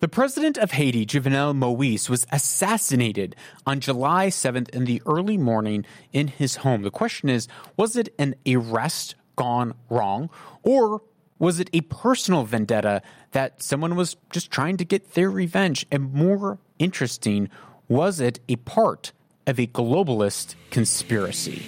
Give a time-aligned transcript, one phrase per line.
[0.00, 5.84] The president of Haiti, Jovenel Moise, was assassinated on July 7th in the early morning
[6.10, 6.80] in his home.
[6.80, 10.30] The question is was it an arrest gone wrong,
[10.62, 11.02] or
[11.38, 13.02] was it a personal vendetta
[13.32, 15.84] that someone was just trying to get their revenge?
[15.92, 17.50] And more interesting,
[17.86, 19.12] was it a part
[19.46, 21.62] of a globalist conspiracy?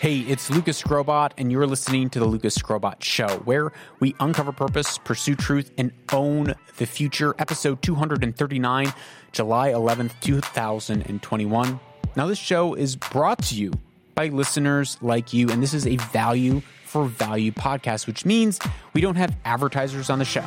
[0.00, 4.52] Hey, it's Lucas Skrobot, and you're listening to the Lucas Skrobot Show, where we uncover
[4.52, 7.34] purpose, pursue truth, and own the future.
[7.40, 8.92] Episode 239,
[9.32, 11.80] July 11th, 2021.
[12.14, 13.72] Now, this show is brought to you
[14.14, 18.60] by listeners like you, and this is a value for value podcast, which means
[18.92, 20.44] we don't have advertisers on the show.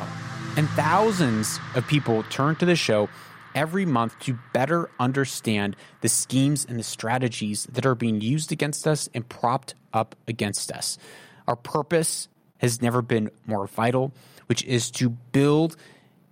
[0.56, 3.10] And thousands of people turn to the show
[3.54, 8.86] every month to better understand the schemes and the strategies that are being used against
[8.86, 10.98] us and propped up against us.
[11.46, 12.28] Our purpose
[12.58, 14.12] has never been more vital,
[14.46, 15.76] which is to build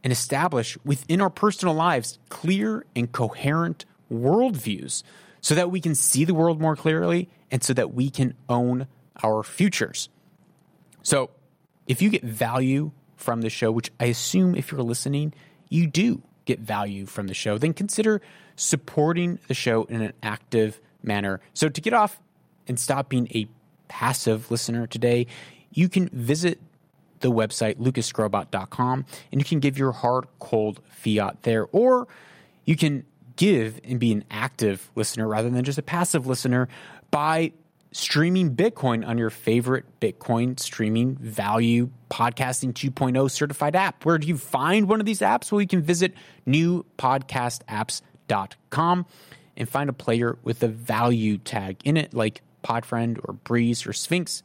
[0.02, 5.02] and establish within our personal lives clear and coherent worldviews
[5.40, 8.87] so that we can see the world more clearly and so that we can own
[9.23, 10.09] our futures.
[11.02, 11.30] So,
[11.87, 15.34] if you get value from the show, which I assume if you're listening,
[15.68, 18.21] you do, get value from the show, then consider
[18.57, 21.41] supporting the show in an active manner.
[21.55, 22.21] So to get off
[22.66, 23.49] and stop being a
[23.88, 25.27] passive listener today,
[25.73, 26.61] you can visit
[27.21, 32.09] the website lucasskrobot.com and you can give your hard cold fiat there or
[32.65, 33.05] you can
[33.37, 36.68] give and be an active listener rather than just a passive listener
[37.11, 37.52] by
[37.93, 44.05] streaming Bitcoin on your favorite Bitcoin streaming value podcasting 2.0 certified app.
[44.05, 45.51] Where do you find one of these apps?
[45.51, 46.15] Well, you can visit
[46.46, 49.07] newpodcastapps.com
[49.57, 53.93] and find a player with a value tag in it, like Podfriend or Breez or
[53.93, 54.43] Sphinx.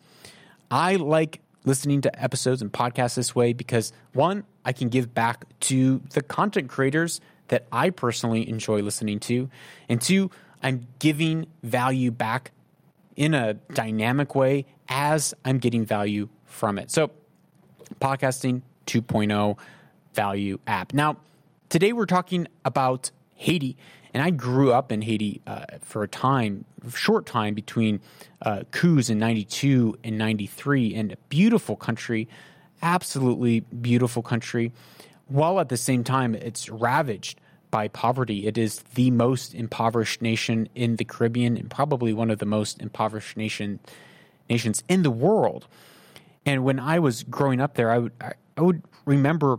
[0.72, 5.46] I like listening to episodes and podcasts this way because one, I can give back
[5.62, 9.50] to the content creators that I personally enjoy listening to,
[9.88, 10.32] and two,
[10.64, 12.52] I'm giving value back
[13.16, 16.92] in a dynamic way as I'm getting value from it.
[16.92, 17.12] So,
[18.00, 19.58] podcasting 2.0
[20.14, 20.94] value app.
[20.94, 21.18] Now,
[21.70, 23.78] today we're talking about Haiti.
[24.14, 26.64] And I grew up in Haiti uh, for a time,
[26.94, 28.00] short time between
[28.42, 32.30] uh, coups in 92 and 93, and a beautiful country,
[32.82, 34.72] absolutely beautiful country,
[35.28, 37.42] while at the same time it's ravaged
[37.76, 38.48] by poverty.
[38.48, 42.82] It is the most impoverished nation in the Caribbean and probably one of the most
[42.82, 43.82] impoverished nation
[44.50, 45.68] nations in the world.
[46.46, 49.58] And when I was growing up there, I would I would remember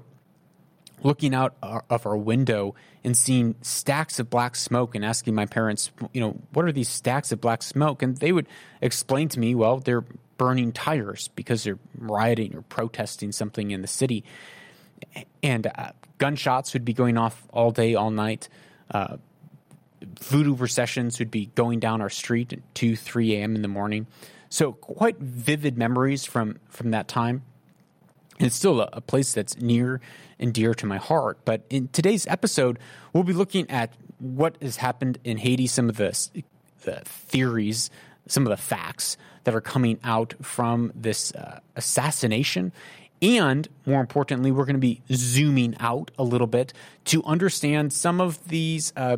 [1.03, 5.91] looking out of our window and seeing stacks of black smoke and asking my parents,
[6.15, 8.01] you know, what are these stacks of black smoke?
[8.01, 8.47] And they would
[8.81, 10.07] explain to me, well, they're
[10.39, 14.25] burning tires because they're rioting or protesting something in the city.
[15.43, 18.49] And uh, gunshots would be going off all day, all night.
[18.91, 19.17] Uh,
[20.21, 23.55] voodoo processions would be going down our street at 2, 3 a.m.
[23.55, 24.07] in the morning.
[24.49, 27.43] So quite vivid memories from, from that time.
[28.39, 30.01] And it's still a, a place that's near
[30.39, 31.39] and dear to my heart.
[31.45, 32.79] But in today's episode,
[33.13, 36.29] we'll be looking at what has happened in Haiti, some of the,
[36.83, 37.91] the theories,
[38.27, 42.73] some of the facts that are coming out from this uh, assassination,
[43.23, 46.73] and more importantly, we're going to be zooming out a little bit
[47.07, 49.17] to understand some of these uh,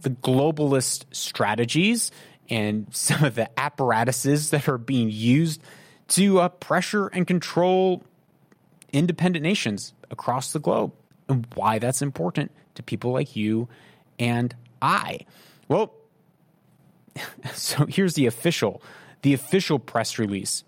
[0.00, 2.10] the globalist strategies
[2.50, 5.62] and some of the apparatuses that are being used
[6.08, 8.02] to uh, pressure and control
[8.92, 10.92] independent nations across the globe
[11.28, 13.68] and why that's important to people like you
[14.18, 15.20] and I.
[15.68, 15.94] Well,
[17.54, 18.82] so here's the official
[19.22, 20.64] the official press release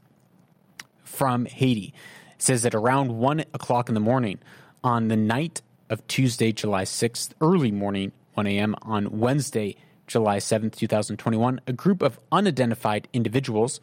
[1.05, 1.93] from Haiti
[2.39, 4.39] says that around 1 o'clock in the morning
[4.83, 8.75] on the night of Tuesday, July 6th, early morning, 1 a.m.
[8.83, 9.77] on Wednesday,
[10.07, 13.81] July 7th, 2021, a group of unidentified individuals,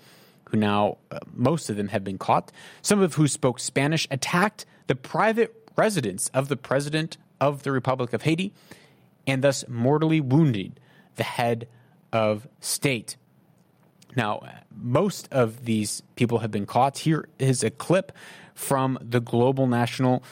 [0.50, 4.66] who now uh, most of them have been caught, some of who spoke Spanish, attacked
[4.88, 8.54] the private residence of the president of the Republic of Haiti
[9.26, 10.80] and thus mortally wounded
[11.16, 11.68] the head
[12.12, 13.18] of state.
[14.16, 17.00] Now, most of these people have been caught.
[17.00, 18.12] Here is a clip
[18.54, 20.24] from the Global National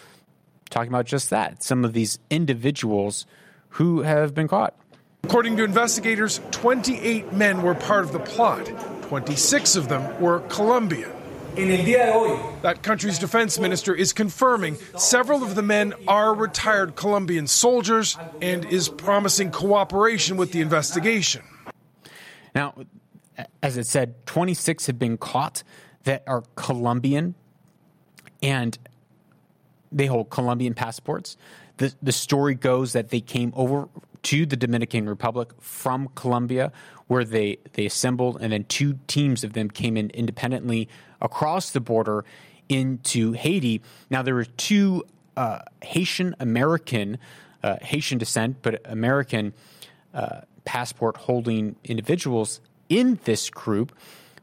[0.70, 3.26] talking about just that some of these individuals
[3.70, 4.74] who have been caught.
[5.24, 8.66] According to investigators, 28 men were part of the plot.
[9.04, 11.12] 26 of them were Colombian.
[12.62, 18.64] That country's defense minister is confirming several of the men are retired Colombian soldiers and
[18.66, 21.44] is promising cooperation with the investigation.
[22.56, 22.74] Now,
[23.62, 25.64] as it said, 26 have been caught
[26.06, 27.36] that are Colombian
[28.42, 28.78] and
[29.92, 31.38] they hold Colombian passports.
[31.78, 33.90] The, the story goes that they came over
[34.24, 36.72] to the Dominican Republic from Colombia,
[37.08, 40.88] where they, they assembled, and then two teams of them came in independently
[41.22, 42.24] across the border
[42.70, 43.82] into Haiti.
[44.10, 45.04] Now, there were two
[45.36, 47.18] uh, Haitian American,
[47.64, 49.54] uh, Haitian descent, but American
[50.14, 53.94] uh, passport holding individuals in this group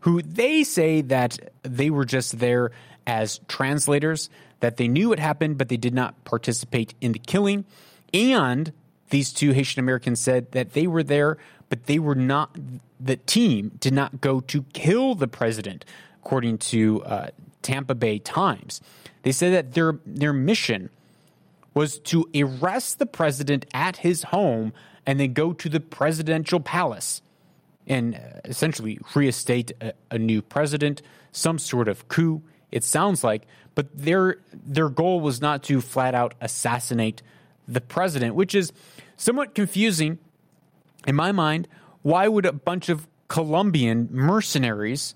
[0.01, 2.71] who they say that they were just there
[3.09, 4.29] as translators,
[4.61, 7.65] that they knew what happened, but they did not participate in the killing.
[8.13, 8.73] And
[9.11, 11.39] these two Haitian Americans said that they were there,
[11.69, 12.57] but they were not,
[13.01, 15.85] the team did not go to kill the president,
[16.23, 17.29] according to uh,
[17.63, 18.81] Tampa Bay Times.
[19.23, 20.91] They said that their, their mission
[21.73, 24.73] was to arrest the president at his home
[25.07, 27.23] and then go to the presidential palace
[27.87, 31.01] and uh, essentially reinstate a, a new president,
[31.33, 32.43] some sort of coup.
[32.71, 37.23] It sounds like, but their their goal was not to flat out assassinate
[37.67, 38.73] the president, which is
[39.17, 40.19] somewhat confusing
[41.07, 41.69] in my mind.
[42.03, 45.15] Why would a bunch of Colombian mercenaries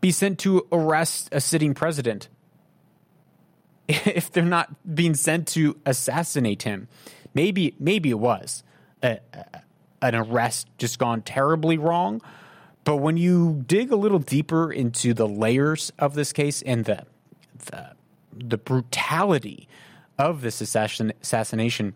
[0.00, 2.28] be sent to arrest a sitting president
[3.88, 6.88] if they're not being sent to assassinate him?
[7.34, 8.64] Maybe maybe it was
[9.02, 9.20] a,
[10.02, 12.20] an arrest just gone terribly wrong.
[12.84, 17.04] But when you dig a little deeper into the layers of this case and the
[17.66, 17.92] the,
[18.32, 19.68] the brutality
[20.18, 21.94] of this assassin, assassination,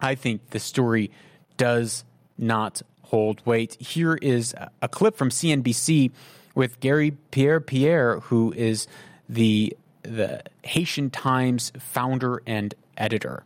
[0.00, 1.10] I think the story
[1.56, 2.04] does
[2.36, 3.80] not hold weight.
[3.80, 6.10] Here is a clip from CNBC
[6.54, 8.86] with Gary Pierre Pierre, who is
[9.28, 13.44] the the Haitian Times founder and editor.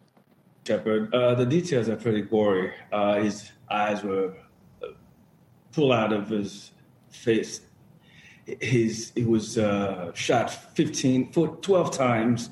[0.67, 2.73] Shepard, uh, the details are pretty gory.
[2.93, 4.35] Uh, his eyes were
[5.73, 6.71] pulled out of his
[7.11, 7.61] face.
[8.45, 12.51] His he was uh, shot 15, 12 times.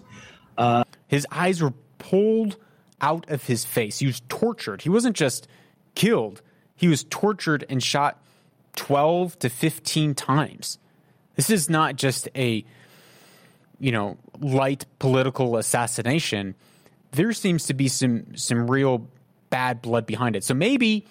[0.59, 2.57] Uh, his eyes were pulled
[3.01, 3.99] out of his face.
[3.99, 4.83] He was tortured.
[4.83, 5.49] He wasn't just
[5.95, 6.43] killed.
[6.75, 8.23] He was tortured and shot
[8.77, 10.79] 12 to 15 times.
[11.35, 12.65] This is not just a
[13.79, 16.55] you know light political assassination.
[17.13, 19.09] There seems to be some some real
[19.51, 20.45] bad blood behind it.
[20.45, 21.07] So maybe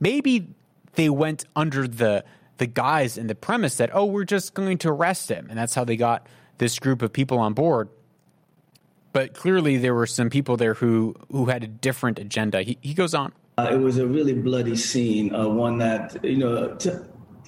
[0.00, 0.48] maybe
[0.98, 2.24] they went under the
[2.58, 5.74] the guise and the premise that oh we're just going to arrest him and that's
[5.74, 6.26] how they got
[6.58, 7.88] this group of people on board.
[9.12, 12.62] But clearly there were some people there who who had a different agenda.
[12.62, 13.32] He, he goes on.
[13.56, 16.90] Uh, it was a really bloody scene, uh, one that you know t-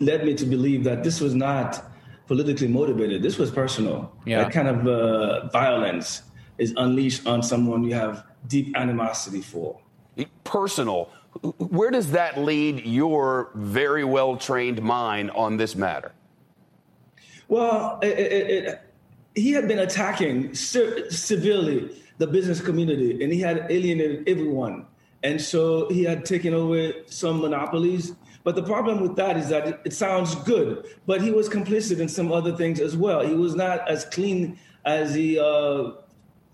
[0.00, 1.84] led me to believe that this was not
[2.26, 3.22] politically motivated.
[3.22, 4.12] This was personal.
[4.24, 4.44] Yeah.
[4.44, 6.22] That kind of uh, violence
[6.58, 9.80] is unleashed on someone you have deep animosity for
[10.44, 11.10] personal.
[11.42, 16.12] Where does that lead your very well trained mind on this matter?
[17.48, 18.80] Well, it, it, it,
[19.34, 24.86] he had been attacking severely the business community and he had alienated everyone.
[25.22, 28.14] And so he had taken over some monopolies.
[28.42, 32.08] But the problem with that is that it sounds good, but he was complicit in
[32.08, 33.20] some other things as well.
[33.20, 35.92] He was not as clean as he uh,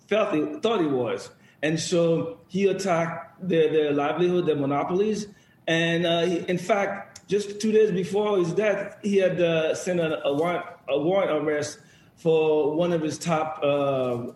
[0.08, 1.30] felt he thought he was.
[1.62, 5.28] And so he attacked their, their livelihood, their monopolies.
[5.66, 10.00] And uh, he, in fact, just two days before his death, he had uh, sent
[10.00, 11.78] a, a, warrant, a warrant arrest
[12.16, 14.28] for one of his top uh,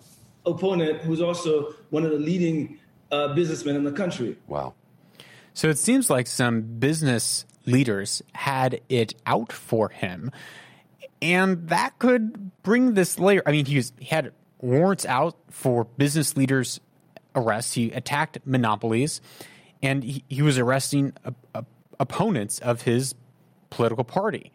[0.44, 2.78] opponent, who's also one of the leading
[3.10, 4.36] uh, businessmen in the country.
[4.46, 4.74] Wow.
[5.54, 10.30] So it seems like some business leaders had it out for him.
[11.22, 13.42] And that could bring this layer.
[13.44, 16.80] I mean, he, was, he had warrants out for business leaders
[17.34, 17.74] arrests.
[17.74, 19.20] He attacked monopolies,
[19.82, 21.64] and he, he was arresting a, a,
[21.98, 23.14] opponents of his
[23.70, 24.52] political party.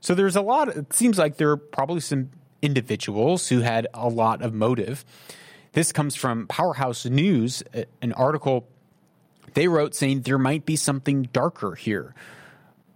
[0.00, 0.68] So there's a lot.
[0.68, 2.30] It seems like there are probably some
[2.60, 5.04] individuals who had a lot of motive.
[5.72, 7.62] This comes from Powerhouse News,
[8.00, 8.68] an article
[9.54, 12.14] they wrote saying there might be something darker here.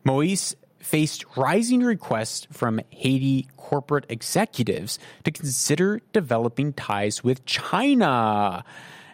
[0.05, 8.65] Moise faced rising requests from Haiti corporate executives to consider developing ties with China,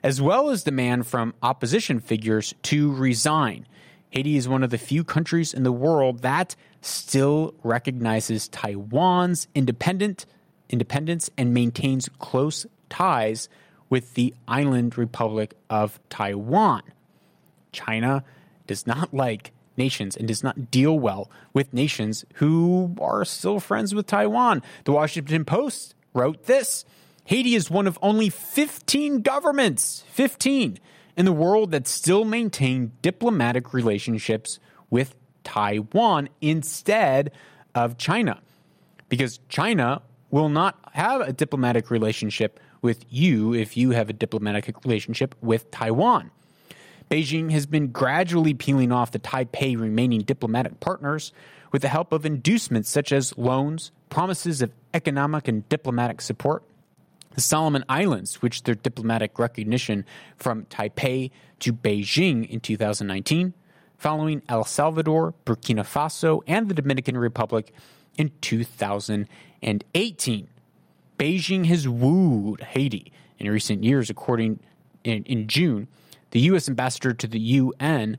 [0.02, 3.66] as well as demand from opposition figures to resign.
[4.10, 10.26] Haiti is one of the few countries in the world that still recognizes Taiwan's independent
[10.70, 13.48] independence and maintains close ties
[13.90, 16.82] with the island republic of Taiwan.
[17.72, 18.24] China
[18.66, 23.94] does not like nations and does not deal well with nations who are still friends
[23.94, 24.62] with Taiwan.
[24.84, 26.84] The Washington Post wrote this
[27.26, 30.78] Haiti is one of only 15 governments, 15
[31.16, 34.58] in the world that still maintain diplomatic relationships
[34.90, 37.30] with Taiwan instead
[37.74, 38.40] of China.
[39.08, 44.84] Because China will not have a diplomatic relationship with you if you have a diplomatic
[44.84, 46.30] relationship with Taiwan.
[47.10, 51.32] Beijing has been gradually peeling off the Taipei remaining diplomatic partners
[51.70, 56.62] with the help of inducements such as loans, promises of economic and diplomatic support.
[57.34, 60.04] The Solomon Islands switched their diplomatic recognition
[60.36, 61.30] from Taipei
[61.60, 63.54] to Beijing in 2019,
[63.98, 67.72] following El Salvador, Burkina Faso, and the Dominican Republic
[68.16, 70.48] in 2018.
[71.18, 74.60] Beijing has wooed Haiti in recent years, according
[75.02, 75.88] in, in June.
[76.34, 76.68] The U.S.
[76.68, 78.18] ambassador to the UN,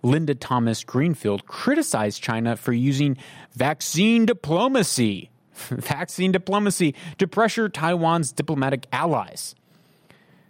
[0.00, 3.16] Linda Thomas Greenfield, criticized China for using
[3.54, 5.28] vaccine diplomacy,
[5.70, 9.56] vaccine diplomacy to pressure Taiwan's diplomatic allies,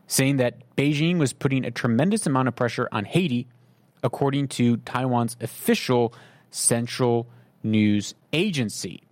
[0.07, 3.47] saying that Beijing was putting a tremendous amount of pressure on Haiti,
[4.03, 6.13] according to Taiwan's official
[6.51, 7.27] Central
[7.63, 9.03] News Agency.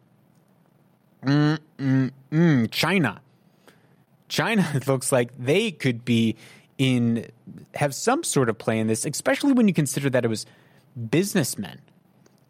[1.24, 2.70] Mm-mm-mm.
[2.70, 3.22] China.
[4.28, 6.36] China looks like they could be
[6.80, 7.26] in
[7.74, 10.46] have some sort of play in this, especially when you consider that it was
[11.10, 11.78] businessmen,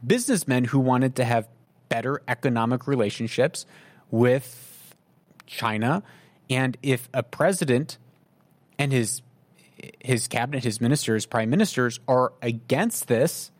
[0.06, 1.48] businessmen who wanted to have
[1.88, 3.66] better economic relationships
[4.08, 4.94] with
[5.46, 6.04] China,
[6.48, 7.98] and if a president
[8.78, 9.20] and his
[9.98, 13.50] his cabinet, his ministers, prime ministers are against this,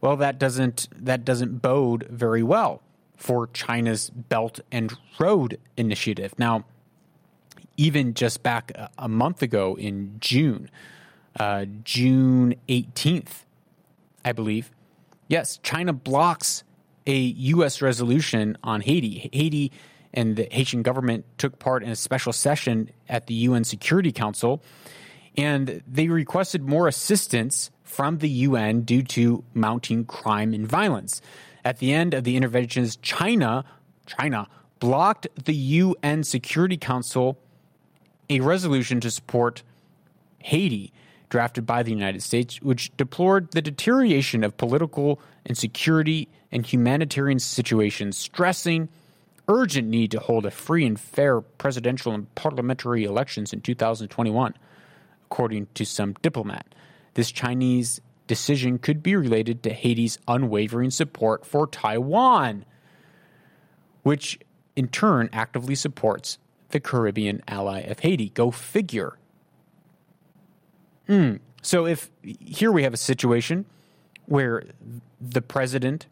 [0.00, 2.80] well, that doesn't that doesn't bode very well
[3.16, 6.32] for China's Belt and Road Initiative.
[6.38, 6.64] Now,
[7.76, 10.70] even just back a month ago in June,
[11.38, 13.44] uh, June 18th,
[14.24, 14.70] I believe.
[15.28, 16.64] Yes, China blocks
[17.06, 17.82] a U.S.
[17.82, 19.30] resolution on Haiti.
[19.32, 19.72] Haiti
[20.12, 24.62] and the Haitian government took part in a special session at the UN Security Council,
[25.36, 31.20] and they requested more assistance from the UN due to mounting crime and violence.
[31.64, 33.64] At the end of the interventions, China,
[34.06, 37.38] China blocked the UN Security Council
[38.30, 39.62] a resolution to support
[40.38, 40.92] Haiti,
[41.28, 47.38] drafted by the United States, which deplored the deterioration of political and security and humanitarian
[47.38, 48.88] situations, stressing
[49.48, 54.54] urgent need to hold a free and fair presidential and parliamentary elections in 2021,
[55.26, 56.74] according to some diplomat.
[57.14, 62.64] This Chinese decision could be related to Haiti's unwavering support for Taiwan,
[64.02, 64.38] which
[64.76, 66.38] in turn actively supports
[66.74, 68.30] the Caribbean ally of Haiti.
[68.30, 69.16] Go figure.
[71.06, 71.36] Hmm.
[71.62, 73.64] So if here we have a situation
[74.26, 74.64] where
[75.20, 76.06] the president,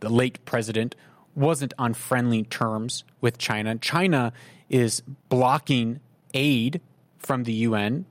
[0.00, 0.94] the late president,
[1.34, 3.76] wasn't on friendly terms with China.
[3.76, 4.34] China
[4.68, 6.00] is blocking
[6.34, 6.82] aid
[7.18, 8.04] from the UN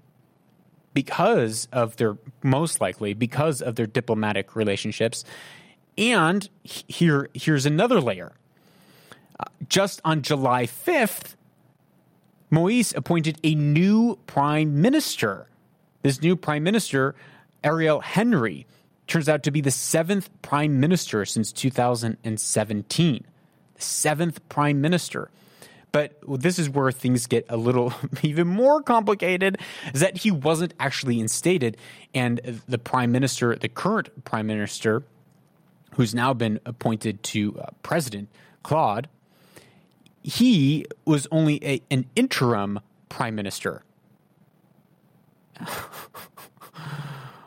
[0.96, 5.24] because of their most likely because of their diplomatic relationships.
[6.00, 8.32] And here here's another layer.
[9.40, 11.36] Uh, just on July 5th,
[12.54, 15.48] Moise appointed a new prime minister.
[16.04, 17.16] This new prime minister,
[17.64, 18.68] Ariel Henry,
[19.08, 23.26] turns out to be the seventh prime minister since 2017.
[23.74, 25.32] The seventh prime minister.
[25.92, 27.92] But this is where things get a little
[28.22, 29.58] even more complicated
[29.92, 31.76] is that he wasn't actually instated.
[32.14, 35.02] And the prime minister, the current prime minister,
[35.96, 38.30] who's now been appointed to uh, President
[38.62, 39.10] Claude,
[40.24, 43.84] he was only a, an interim prime minister.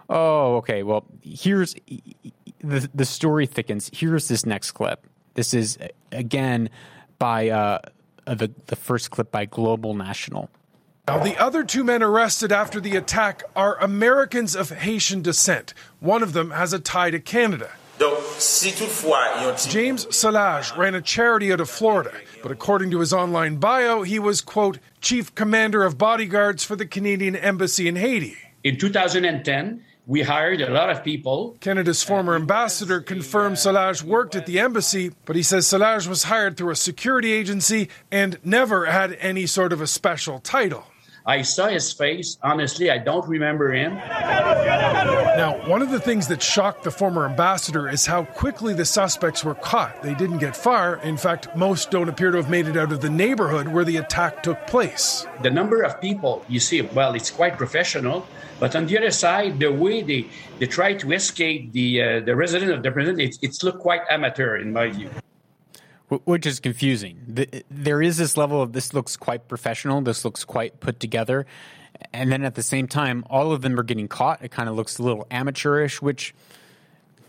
[0.09, 0.83] oh, okay.
[0.83, 1.75] Well, here's
[2.61, 3.91] the the story thickens.
[3.93, 5.07] Here's this next clip.
[5.35, 5.79] This is
[6.13, 6.71] again
[7.19, 7.79] by uh,
[8.27, 10.51] the the first clip by Global National.
[11.09, 15.73] Now, the other two men arrested after the attack are Americans of Haitian descent.
[16.01, 17.71] One of them has a tie to Canada.
[19.67, 22.13] James Solages ran a charity out of Florida,
[22.43, 26.87] but according to his online bio, he was, quote, chief commander of bodyguards for the
[26.87, 28.37] Canadian Embassy in Haiti.
[28.63, 31.57] In 2010, we hired a lot of people.
[31.61, 36.57] Canada's former ambassador confirmed Solages worked at the embassy, but he says Solages was hired
[36.57, 40.85] through a security agency and never had any sort of a special title.
[41.29, 42.39] I saw his face.
[42.43, 43.97] Honestly, I don't remember him.
[43.97, 49.45] Now, one of the things that shocked the former ambassador is how quickly the suspects
[49.45, 50.01] were caught.
[50.03, 50.97] They didn't get far.
[51.03, 53.97] In fact, most don't appear to have made it out of the neighborhood where the
[53.97, 55.27] attack took place.
[55.43, 58.25] The number of people you see, well, it's quite professional.
[58.61, 60.27] But on the other side, the way they,
[60.61, 64.01] they try to escape the uh, the resident of the president, it's, it's looked quite
[64.09, 65.11] amateur in my view
[66.09, 67.19] which is confusing.
[67.71, 71.47] There is this level of this looks quite professional, this looks quite put together,
[72.13, 74.43] and then at the same time, all of them are getting caught.
[74.43, 76.35] It kind of looks a little amateurish, which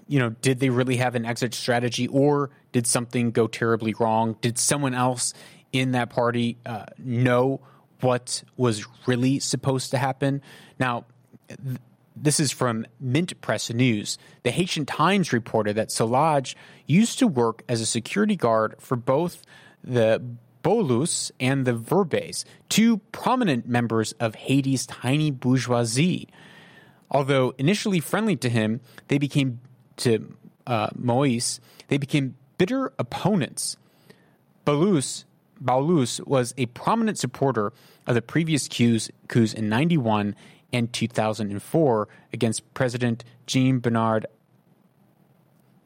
[0.10, 4.38] you know, did they really have an exit strategy or did something go terribly wrong?
[4.40, 5.34] Did someone else
[5.74, 7.60] in that party uh, know
[8.02, 10.42] what was really supposed to happen.
[10.80, 11.06] Now,
[12.22, 14.18] this is from Mint Press News.
[14.44, 16.56] The Haitian Times reported that Solage
[16.86, 19.44] used to work as a security guard for both
[19.84, 20.22] the
[20.64, 26.28] Boulos and the Vorbes, two prominent members of Haiti's tiny bourgeoisie.
[27.10, 29.62] Although initially friendly to him, they became
[29.98, 33.78] to uh, Moise, they became bitter opponents.
[34.66, 35.24] Boulos,
[35.64, 37.72] Boulos was a prominent supporter
[38.06, 40.36] of the previous coups, coups in 91
[40.74, 44.26] and 2004 against President Jean Bernard.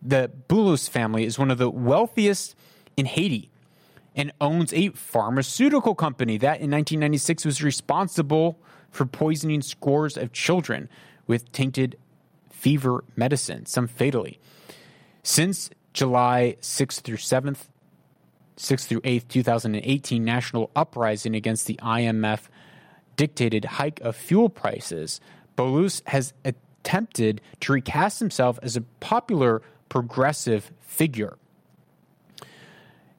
[0.01, 2.55] The Boulos family is one of the wealthiest
[2.97, 3.51] in Haiti
[4.15, 8.59] and owns a pharmaceutical company that in 1996 was responsible
[8.89, 10.89] for poisoning scores of children
[11.27, 11.97] with tainted
[12.49, 14.39] fever medicine, some fatally.
[15.23, 17.67] Since July 6th through 7th,
[18.57, 22.49] 6th through 8th, 2018 national uprising against the IMF
[23.15, 25.19] dictated hike of fuel prices,
[25.57, 31.37] Boulos has attempted to recast himself as a popular progressive figure.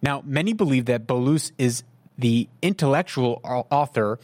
[0.01, 1.85] Now, many believe that Boulos is
[2.19, 4.19] the intellectual author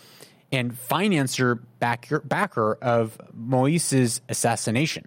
[0.50, 5.04] and financier backer, backer of Moise's assassination.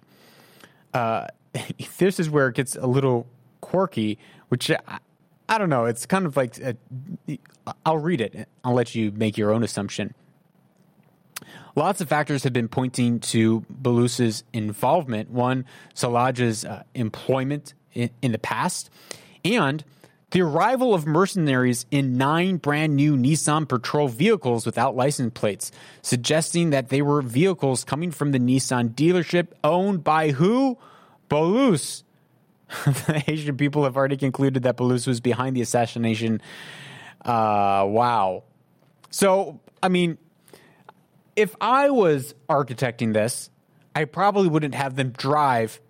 [0.94, 1.26] Uh,
[1.98, 3.26] this is where it gets a little
[3.60, 4.98] quirky, which I,
[5.48, 5.84] I don't know.
[5.84, 6.74] It's kind of like i
[7.84, 8.48] I'll read it.
[8.64, 10.14] I'll let you make your own assumption.
[11.74, 15.30] Lots of factors have been pointing to Boulos's involvement.
[15.30, 15.64] One,
[15.94, 18.90] Solage's uh, employment in, in the past,
[19.44, 19.82] and
[20.32, 26.70] the arrival of mercenaries in nine brand new Nissan patrol vehicles without license plates, suggesting
[26.70, 30.78] that they were vehicles coming from the Nissan dealership owned by who?
[31.28, 32.02] Boulos.
[32.84, 36.40] the Haitian people have already concluded that Boulos was behind the assassination.
[37.24, 38.44] Uh, wow.
[39.10, 40.16] So, I mean,
[41.36, 43.50] if I was architecting this,
[43.94, 45.80] I probably wouldn't have them drive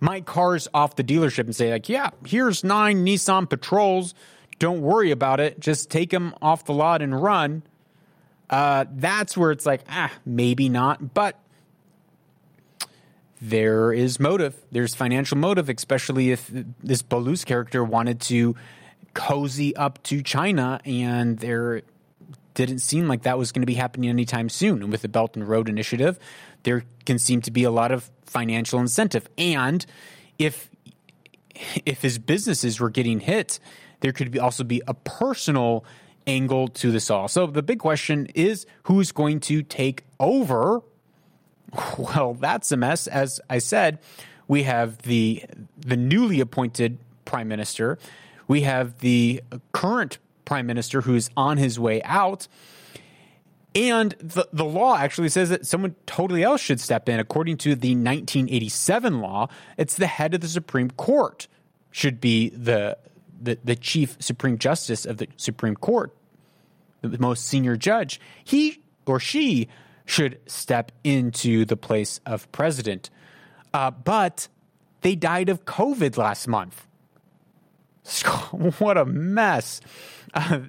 [0.00, 4.14] my cars off the dealership and say like, yeah, here's nine Nissan Patrols.
[4.58, 5.60] Don't worry about it.
[5.60, 7.62] Just take them off the lot and run.
[8.48, 11.14] Uh, that's where it's like, ah, maybe not.
[11.14, 11.38] But
[13.40, 14.56] there is motive.
[14.70, 16.50] There's financial motive, especially if
[16.82, 18.56] this Boulos character wanted to
[19.14, 21.82] cozy up to China and there
[22.54, 24.82] didn't seem like that was going to be happening anytime soon.
[24.82, 26.18] And with the Belt and Road Initiative,
[26.62, 29.28] there can seem to be a lot of financial incentive.
[29.38, 29.84] And
[30.38, 30.70] if
[31.84, 33.58] if his businesses were getting hit,
[34.00, 35.84] there could be also be a personal
[36.26, 37.28] angle to this all.
[37.28, 40.82] So the big question is who's going to take over?
[41.96, 43.06] Well, that's a mess.
[43.06, 44.00] As I said,
[44.48, 45.44] we have the
[45.78, 47.96] the newly appointed prime minister.
[48.48, 50.18] We have the current
[50.50, 52.48] prime minister who's on his way out.
[53.72, 57.20] And the, the law actually says that someone totally else should step in.
[57.20, 59.46] According to the 1987 law,
[59.78, 61.46] it's the head of the Supreme Court
[61.92, 62.98] should be the,
[63.40, 66.12] the, the chief Supreme Justice of the Supreme Court,
[67.00, 68.20] the most senior judge.
[68.42, 69.68] He or she
[70.04, 73.08] should step into the place of president.
[73.72, 74.48] Uh, but
[75.02, 76.88] they died of COVID last month.
[78.78, 79.80] what a mess.
[80.34, 80.60] Uh,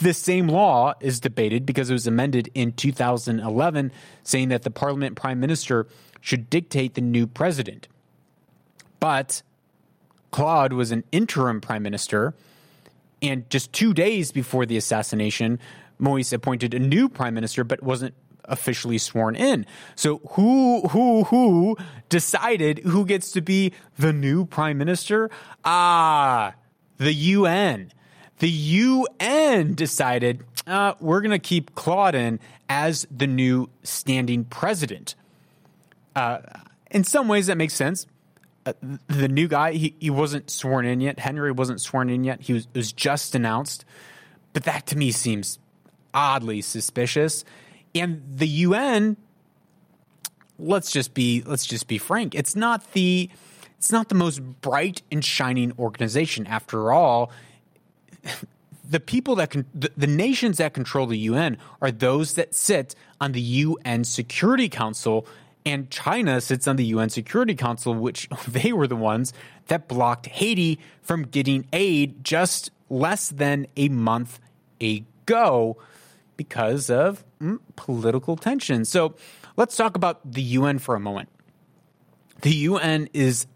[0.00, 3.92] this same law is debated because it was amended in 2011,
[4.24, 5.86] saying that the parliament prime minister
[6.20, 7.86] should dictate the new president.
[8.98, 9.42] But
[10.30, 12.34] Claude was an interim prime minister,
[13.22, 15.58] and just two days before the assassination,
[15.98, 18.14] Moise appointed a new prime minister, but wasn't
[18.50, 19.64] officially sworn in.
[19.96, 21.76] So who who who
[22.08, 25.30] decided who gets to be the new prime minister?
[25.64, 26.54] Ah,
[26.98, 27.92] the UN
[28.40, 35.14] the UN decided uh, we're going to keep Claudin as the new standing president.
[36.16, 36.38] Uh,
[36.90, 38.06] in some ways, that makes sense.
[38.66, 38.72] Uh,
[39.06, 41.18] the new guy, he, he wasn't sworn in yet.
[41.18, 42.42] Henry wasn't sworn in yet.
[42.42, 43.84] He was, was just announced.
[44.52, 45.58] But that to me seems
[46.12, 47.44] oddly suspicious.
[47.94, 49.16] And the UN,
[50.58, 52.34] let's just be let's just be frank.
[52.34, 53.30] It's not the
[53.78, 56.46] it's not the most bright and shining organization.
[56.46, 57.32] After all,
[58.90, 62.94] the people that can, the, the, nations that control the UN are those that sit
[63.20, 65.26] on the UN Security Council,
[65.64, 69.32] and China sits on the UN Security Council, which they were the ones
[69.68, 74.40] that blocked Haiti from getting aid just less than a month
[74.80, 75.78] ago
[76.40, 78.86] because of mm, political tension.
[78.86, 79.14] So
[79.58, 81.28] let's talk about the UN for a moment.
[82.40, 83.46] The UN is,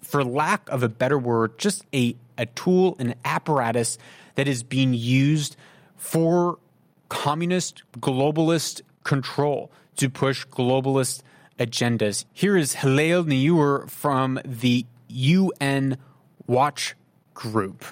[0.00, 3.98] for lack of a better word, just a a tool, an apparatus
[4.36, 5.56] that is being used
[5.96, 6.60] for
[7.08, 11.22] communist globalist control to push globalist
[11.58, 12.26] agendas.
[12.32, 15.98] Here is Hillel Neuer from the UN
[16.46, 16.94] Watch
[17.34, 17.84] Group.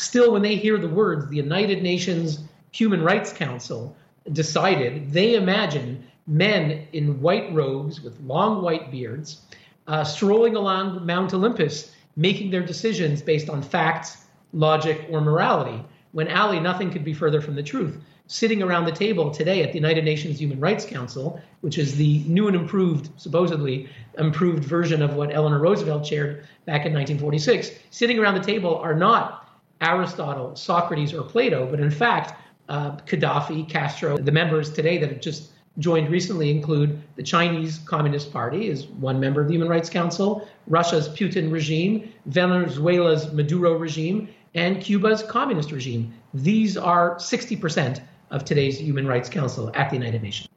[0.00, 2.40] Still, when they hear the words the United Nations
[2.72, 3.94] Human Rights Council
[4.32, 9.42] decided, they imagine men in white robes with long white beards
[9.88, 15.84] uh, strolling along Mount Olympus, making their decisions based on facts, logic, or morality.
[16.12, 18.02] When Ali, nothing could be further from the truth.
[18.26, 22.20] Sitting around the table today at the United Nations Human Rights Council, which is the
[22.20, 28.18] new and improved, supposedly improved version of what Eleanor Roosevelt chaired back in 1946, sitting
[28.18, 29.49] around the table are not
[29.80, 35.20] Aristotle, Socrates, or Plato, but in fact, uh, Gaddafi, Castro, the members today that have
[35.20, 39.88] just joined recently include the Chinese Communist Party is one member of the Human Rights
[39.88, 46.12] Council, Russia's Putin regime, Venezuela's Maduro regime, and Cuba's communist regime.
[46.34, 50.48] These are 60% of today's Human Rights Council at the United Nations.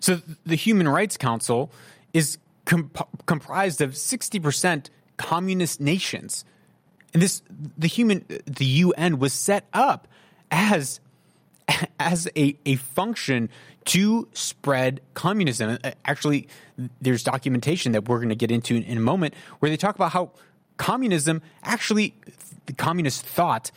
[0.00, 1.70] So the Human Rights Council
[2.12, 6.44] is comp- comprised of 60% communist nations.
[7.14, 7.42] And this
[7.78, 10.08] the human the UN was set up
[10.50, 11.00] as
[11.98, 13.48] as a, a function
[13.86, 15.78] to spread communism.
[15.82, 16.48] Uh, actually,
[17.00, 19.94] there's documentation that we're going to get into in, in a moment where they talk
[19.94, 20.32] about how
[20.76, 22.14] communism actually,
[22.66, 23.70] the communist thought,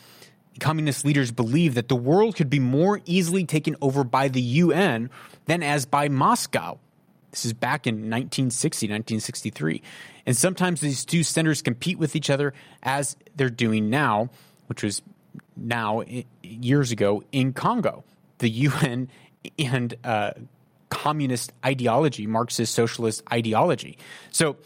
[0.58, 5.10] communist leaders believe that the world could be more easily taken over by the UN
[5.46, 6.78] than as by Moscow.
[7.38, 9.80] This is back in 1960, 1963.
[10.26, 14.30] And sometimes these two centers compete with each other as they're doing now,
[14.66, 15.02] which was
[15.56, 16.02] now
[16.42, 18.02] years ago in Congo.
[18.38, 19.08] The UN
[19.56, 20.32] and uh,
[20.90, 23.98] communist ideology, Marxist socialist ideology.
[24.32, 24.56] So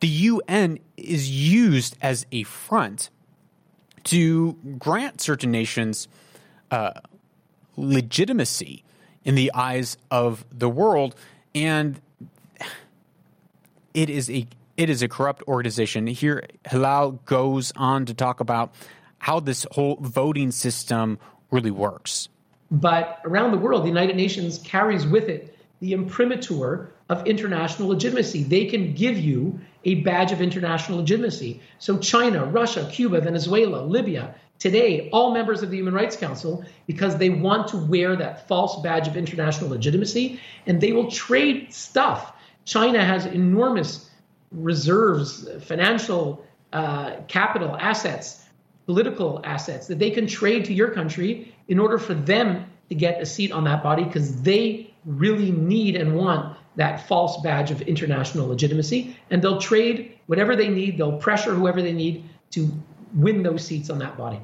[0.00, 3.10] the UN is used as a front
[4.04, 6.08] to grant certain nations
[6.72, 6.94] uh,
[7.76, 8.82] legitimacy
[9.24, 11.14] in the eyes of the world,
[11.54, 12.00] and
[13.94, 16.06] it is a it is a corrupt organization.
[16.06, 18.74] Here, Hillel goes on to talk about
[19.18, 21.18] how this whole voting system
[21.50, 22.28] really works.
[22.70, 28.44] But around the world, the United Nations carries with it the imprimatur of international legitimacy.
[28.44, 31.60] They can give you a badge of international legitimacy.
[31.78, 37.16] So, China, Russia, Cuba, Venezuela, Libya, today, all members of the Human Rights Council, because
[37.16, 42.32] they want to wear that false badge of international legitimacy, and they will trade stuff.
[42.64, 44.08] China has enormous
[44.52, 48.44] reserves, financial uh, capital, assets,
[48.86, 53.20] political assets that they can trade to your country in order for them to get
[53.20, 57.82] a seat on that body because they really need and want that false badge of
[57.82, 59.16] international legitimacy.
[59.28, 62.70] And they'll trade whatever they need, they'll pressure whoever they need to
[63.12, 64.40] win those seats on that body.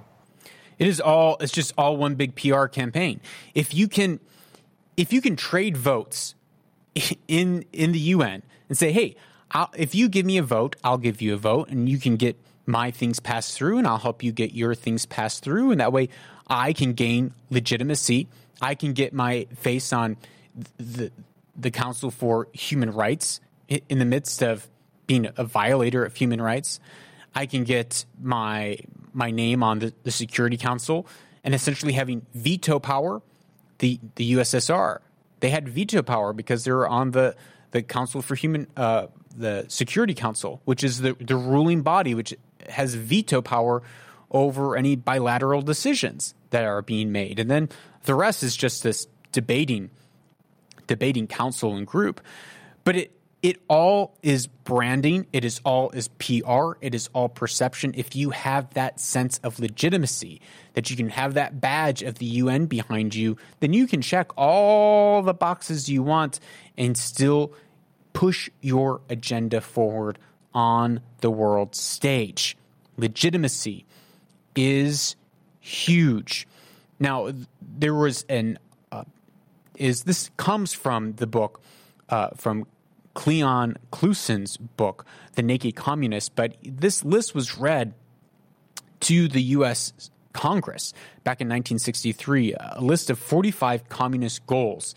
[0.78, 3.20] It is all it's just all one big PR campaign.
[3.54, 4.20] If you can
[4.96, 6.34] if you can trade votes
[7.28, 9.16] in in the UN and say, "Hey,
[9.50, 12.16] I'll, if you give me a vote, I'll give you a vote and you can
[12.16, 12.36] get
[12.66, 15.92] my things passed through and I'll help you get your things passed through and that
[15.92, 16.10] way
[16.48, 18.28] I can gain legitimacy.
[18.60, 20.16] I can get my face on
[20.76, 21.10] the
[21.56, 24.68] the Council for Human Rights in the midst of
[25.06, 26.78] being a violator of human rights.
[27.34, 28.78] I can get my
[29.12, 31.06] my name on the, the Security Council
[31.44, 33.22] and essentially having veto power.
[33.78, 35.00] The the USSR
[35.40, 37.36] they had veto power because they were on the
[37.70, 42.34] the Council for Human uh, the Security Council, which is the the ruling body which
[42.68, 43.82] has veto power
[44.30, 47.38] over any bilateral decisions that are being made.
[47.38, 47.68] And then
[48.04, 49.90] the rest is just this debating
[50.86, 52.20] debating council and group.
[52.84, 57.94] But it it all is branding, it is all is PR, it is all perception.
[57.96, 60.40] If you have that sense of legitimacy,
[60.74, 64.30] that you can have that badge of the UN behind you, then you can check
[64.36, 66.40] all the boxes you want
[66.76, 67.52] and still
[68.12, 70.18] push your agenda forward
[70.52, 72.56] on the world stage.
[72.96, 73.86] Legitimacy
[74.56, 75.14] is
[75.60, 76.48] huge.
[76.98, 77.30] Now,
[77.62, 78.58] there was an
[78.90, 79.04] uh,
[79.76, 81.60] is this comes from the book
[82.08, 82.66] uh, from
[83.18, 85.04] Cleon Skousen's book,
[85.34, 87.94] The Naked Communist, but this list was read
[89.00, 89.92] to the U.S.
[90.32, 90.92] Congress
[91.24, 94.94] back in 1963, a list of 45 communist goals.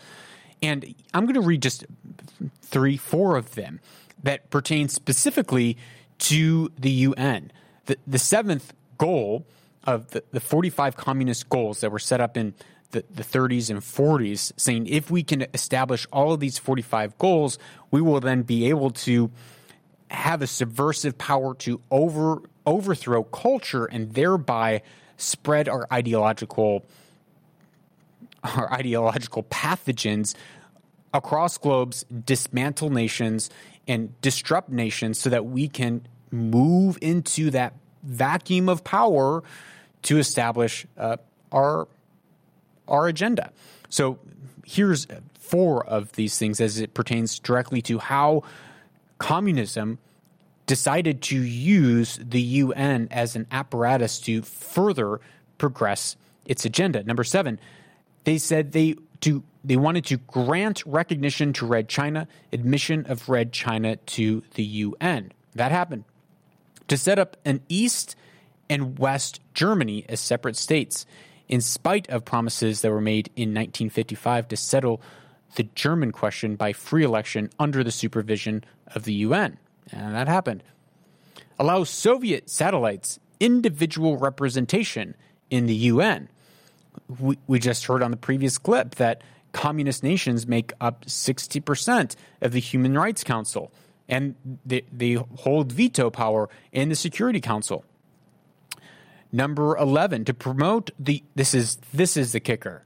[0.62, 1.84] And I'm going to read just
[2.60, 3.80] three, four of them
[4.22, 5.76] that pertain specifically
[6.18, 7.50] to the UN.
[7.86, 9.44] The, the seventh goal
[9.82, 12.54] of the, the 45 communist goals that were set up in
[12.92, 17.58] the, the 30s and 40s, saying if we can establish all of these 45 goals,
[17.90, 19.30] we will then be able to
[20.10, 24.82] have a subversive power to over overthrow culture and thereby
[25.16, 26.84] spread our ideological
[28.44, 30.34] our ideological pathogens
[31.14, 33.50] across globes, dismantle nations,
[33.86, 39.42] and disrupt nations so that we can move into that vacuum of power
[40.02, 41.16] to establish uh,
[41.52, 41.86] our
[42.88, 43.52] our agenda.
[43.88, 44.18] So
[44.64, 48.42] here's four of these things as it pertains directly to how
[49.18, 49.98] communism
[50.66, 55.20] decided to use the UN as an apparatus to further
[55.58, 56.16] progress
[56.46, 57.02] its agenda.
[57.02, 57.60] Number seven,
[58.24, 63.52] they said they to they wanted to grant recognition to Red China, admission of Red
[63.52, 65.32] China to the UN.
[65.54, 66.04] That happened.
[66.88, 68.16] To set up an East
[68.68, 71.06] and West Germany as separate states,
[71.52, 75.02] in spite of promises that were made in 1955 to settle
[75.56, 79.58] the German question by free election under the supervision of the UN.
[79.90, 80.62] And that happened.
[81.58, 85.14] Allow Soviet satellites individual representation
[85.50, 86.30] in the UN.
[87.20, 89.20] We, we just heard on the previous clip that
[89.52, 93.70] communist nations make up 60% of the Human Rights Council,
[94.08, 97.84] and they, they hold veto power in the Security Council.
[99.32, 102.84] Number 11, to promote the this is this is the kicker.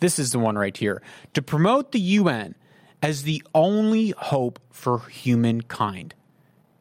[0.00, 1.00] This is the one right here.
[1.34, 2.56] To promote the UN
[3.00, 6.14] as the only hope for humankind.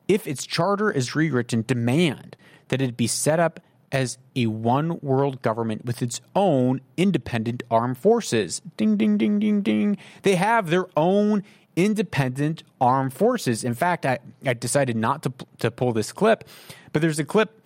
[0.08, 2.36] If its charter is rewritten, demand
[2.69, 3.60] that it be set up
[3.91, 8.62] as a one world government with its own independent armed forces.
[8.76, 9.97] Ding, ding, ding, ding, ding.
[10.23, 11.43] They have their own
[11.76, 13.63] independent armed forces.
[13.63, 16.43] In fact, I, I decided not to, to pull this clip,
[16.91, 17.62] but there's a clip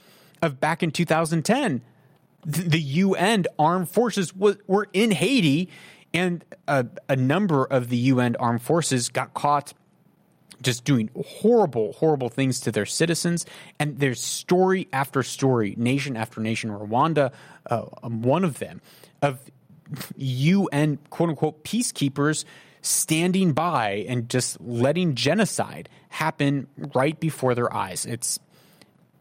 [0.47, 1.81] of back in 2010.
[2.45, 5.69] The, UN armed forces were in Haiti,
[6.13, 9.73] and a, a number of the UN armed forces got caught
[10.62, 13.45] just doing horrible, horrible things to their citizens.
[13.79, 17.31] And there's story after story, nation after nation, Rwanda,
[17.69, 18.81] uh, one of them,
[19.21, 19.39] of
[20.15, 22.45] UN quote unquote peacekeepers
[22.81, 28.05] standing by and just letting genocide happen right before their eyes.
[28.05, 28.39] It's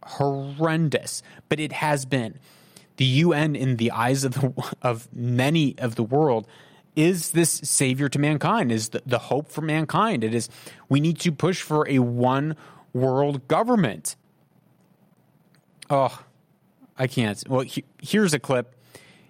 [0.07, 2.39] horrendous, but it has been.
[2.97, 6.47] The UN, in the eyes of the, of many of the world,
[6.95, 10.25] is this savior to mankind, is the, the hope for mankind.
[10.25, 10.49] It is,
[10.89, 12.57] we need to push for a one
[12.95, 14.17] world government.
[15.91, 16.23] Oh,
[16.99, 17.43] I can't.
[17.47, 18.75] Well, he, here's a clip.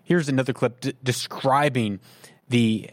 [0.04, 1.98] Here's another clip d- describing
[2.48, 2.90] the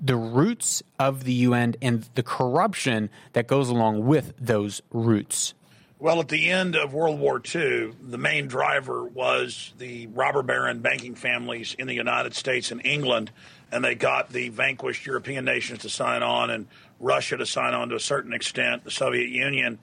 [0.00, 5.52] the roots of the UN and the corruption that goes along with those roots.
[6.00, 10.80] Well, at the end of World War II, the main driver was the robber baron
[10.80, 13.30] banking families in the United States and England
[13.72, 16.66] and they got the vanquished European nations to sign on and
[16.98, 19.78] Russia to sign on to a certain extent, the Soviet Union.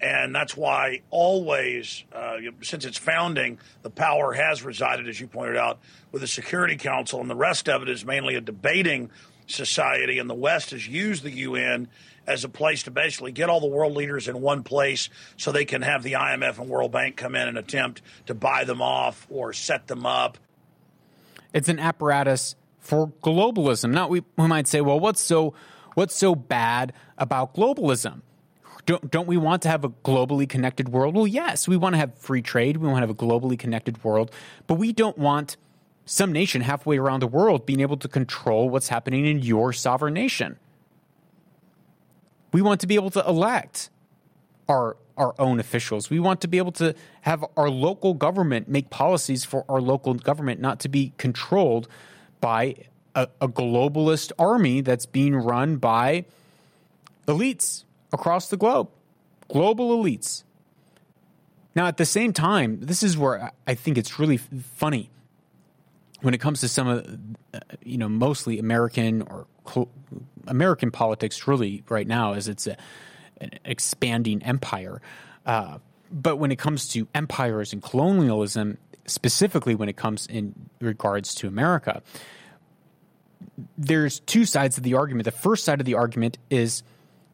[0.00, 5.56] And that's why always, uh, since its founding, the power has resided, as you pointed
[5.56, 5.78] out,
[6.10, 9.10] with the Security Council, and the rest of it is mainly a debating
[9.52, 10.18] society.
[10.18, 11.88] And the West has used the UN
[12.26, 15.64] as a place to basically get all the world leaders in one place so they
[15.64, 19.26] can have the IMF and World Bank come in and attempt to buy them off
[19.30, 20.38] or set them up.
[21.52, 23.90] It's an apparatus for globalism.
[23.90, 25.54] Now we, we might say, well, what's so
[25.94, 28.22] what's so bad about globalism?
[28.84, 31.14] Don't, don't we want to have a globally connected world?
[31.14, 32.78] Well, yes, we want to have free trade.
[32.78, 34.32] We want to have a globally connected world,
[34.66, 35.56] but we don't want
[36.04, 40.14] some nation halfway around the world being able to control what's happening in your sovereign
[40.14, 40.58] nation.
[42.52, 43.90] We want to be able to elect
[44.68, 46.10] our our own officials.
[46.10, 50.14] We want to be able to have our local government make policies for our local
[50.14, 51.86] government, not to be controlled
[52.40, 52.76] by
[53.14, 56.24] a, a globalist army that's being run by
[57.28, 58.88] elites across the globe,
[59.48, 60.44] global elites.
[61.74, 65.10] Now, at the same time, this is where I think it's really funny
[66.22, 67.18] when it comes to some of,
[67.52, 69.46] uh, you know, mostly American or
[70.46, 72.76] American politics, really, right now, as it's a,
[73.40, 75.02] an expanding empire.
[75.44, 75.78] Uh,
[76.10, 81.48] but when it comes to empires and colonialism, specifically when it comes in regards to
[81.48, 82.02] America,
[83.76, 85.24] there's two sides of the argument.
[85.24, 86.82] The first side of the argument is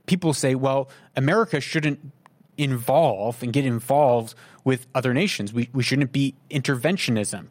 [0.06, 2.00] people say, well, America shouldn't
[2.56, 5.52] involve and get involved with other nations.
[5.52, 7.48] We, we shouldn't be interventionism.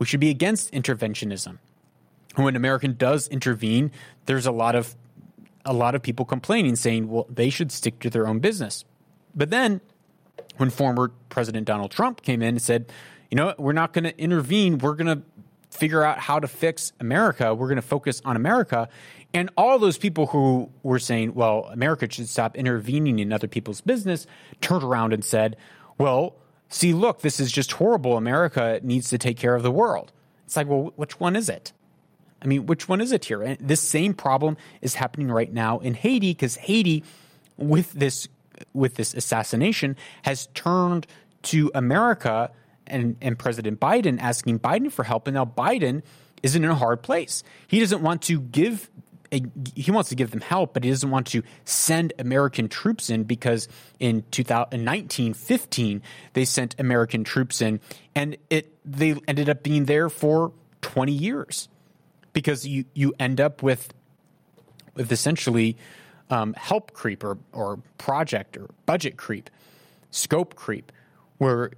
[0.00, 1.58] We should be against interventionism.
[2.34, 3.92] When American does intervene,
[4.26, 4.96] there's a lot of
[5.64, 8.86] a lot of people complaining, saying, well, they should stick to their own business.
[9.34, 9.82] But then
[10.56, 12.90] when former President Donald Trump came in and said,
[13.30, 14.78] you know, we're not going to intervene.
[14.78, 15.22] We're going to
[15.70, 17.54] figure out how to fix America.
[17.54, 18.88] We're going to focus on America.
[19.34, 23.82] And all those people who were saying, well, America should stop intervening in other people's
[23.82, 24.26] business
[24.62, 25.56] turned around and said,
[25.98, 26.36] well,
[26.70, 28.16] see, look, this is just horrible.
[28.16, 30.12] America needs to take care of the world.
[30.46, 31.72] It's like, well, which one is it?
[32.42, 33.42] I mean, which one is it here?
[33.42, 37.04] And this same problem is happening right now in Haiti because Haiti,
[37.58, 38.28] with this
[38.72, 41.06] with this assassination, has turned
[41.42, 42.50] to America
[42.86, 46.02] and, and President Biden asking Biden for help, and now Biden
[46.42, 47.42] is in a hard place.
[47.66, 48.90] He doesn't want to give
[49.30, 53.22] he wants to give them help, but he doesn't want to send American troops in
[53.22, 53.68] because
[54.00, 57.80] in 1915 they sent American troops in,
[58.14, 61.68] and it they ended up being there for 20 years
[62.32, 63.94] because you you end up with
[64.94, 65.76] with essentially
[66.30, 69.48] um, help creep or or project or budget creep,
[70.10, 70.90] scope creep,
[71.38, 71.70] where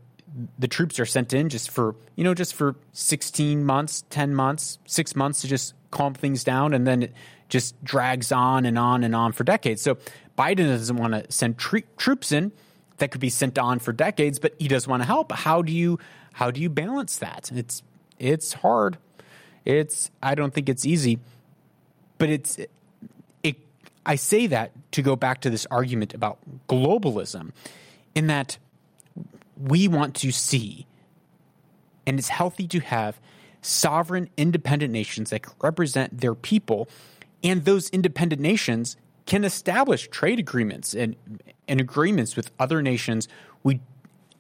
[0.59, 4.79] the troops are sent in just for you know just for 16 months 10 months
[4.87, 7.13] 6 months to just calm things down and then
[7.53, 9.97] just drags on and on and on for decades so
[10.39, 12.51] biden doesn't want to send troops in
[12.99, 15.73] that could be sent on for decades but he does want to help how do
[15.73, 15.99] you
[16.33, 17.83] how do you balance that it's
[18.19, 18.97] it's hard
[19.65, 21.19] it's i don't think it's easy
[22.19, 22.59] but it's
[23.43, 23.59] it
[24.07, 26.39] i say that to go back to this argument about
[26.69, 27.51] globalism
[28.15, 28.57] in that
[29.63, 30.87] we want to see.
[32.07, 33.21] And it's healthy to have
[33.61, 36.89] sovereign, independent nations that represent their people.
[37.43, 41.17] And those independent nations can establish trade agreements and,
[41.69, 43.29] and agreements with other nations.
[43.63, 43.81] We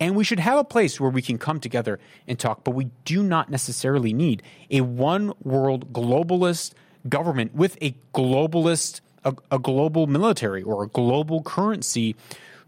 [0.00, 2.90] and we should have a place where we can come together and talk, but we
[3.04, 6.72] do not necessarily need a one world globalist
[7.08, 12.16] government with a globalist, a, a global military or a global currency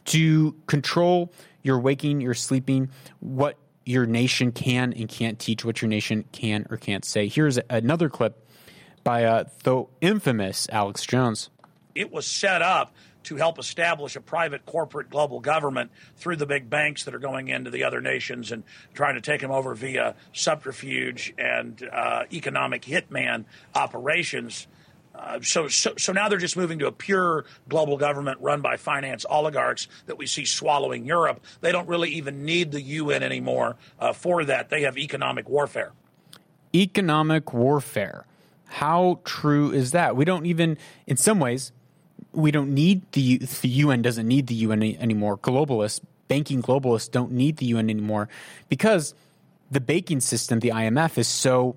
[0.05, 1.33] to control
[1.65, 6.67] your waking, your sleeping, what your nation can and can't teach, what your nation can
[6.71, 7.27] or can't say.
[7.27, 8.44] Here's another clip
[9.05, 11.51] by uh, the infamous Alex Jones.
[11.95, 12.93] It was set up
[13.25, 17.49] to help establish a private corporate global government through the big banks that are going
[17.49, 18.63] into the other nations and
[18.93, 24.67] trying to take them over via subterfuge and uh, economic hitman operations.
[25.15, 28.77] Uh, so, so, so now they're just moving to a pure global government run by
[28.77, 31.43] finance oligarchs that we see swallowing Europe.
[31.61, 34.71] They don't really even need the UN anymore uh, for that.
[34.71, 35.93] They have economic warfare.
[36.75, 38.27] Economic warfare.
[38.67, 40.17] How true is that?
[40.17, 41.73] We don't even, in some ways,
[42.33, 45.39] we don't need the the UN doesn't need the UN anymore.
[45.39, 48.29] Globalists, banking globalists don't need the UN anymore
[48.69, 49.15] because
[49.71, 51.77] the banking system, the IMF, is so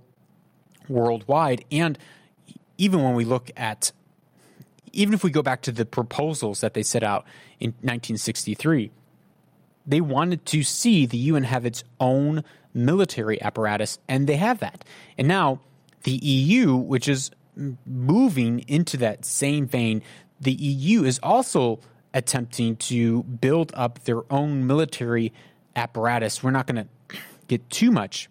[0.90, 2.00] worldwide and
[2.78, 3.92] even when we look at,
[4.94, 7.26] even if we go back to the proposals that they set out
[7.60, 8.92] in 1963,
[9.86, 14.84] they wanted to see the UN have its own military apparatus, and they have that.
[15.18, 15.62] And now
[16.08, 17.32] the EU, which is
[17.86, 20.02] moving into that same vein,
[20.40, 21.82] the EU is also
[22.14, 25.34] attempting to build up their own military
[25.76, 26.42] apparatus.
[26.42, 27.18] We're not going to
[27.50, 28.30] get too much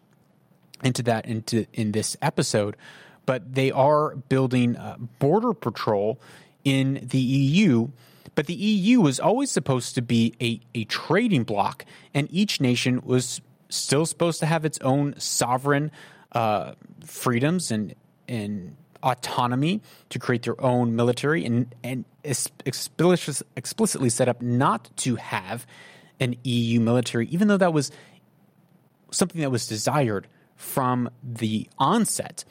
[0.82, 2.78] into that into in this episode,
[3.26, 4.78] but they are building
[5.18, 6.18] border patrol
[6.64, 7.88] in the EU.
[8.34, 11.84] But the EU was always supposed to be a, a trading bloc,
[12.14, 15.90] and each nation was still supposed to have its own sovereign
[16.32, 16.72] uh,
[17.04, 17.94] freedoms and
[18.28, 25.66] and autonomy to create their own military, and and explicitly set up not to have
[26.18, 27.90] an EU military, even though that was
[29.10, 32.44] something that was desired from the onset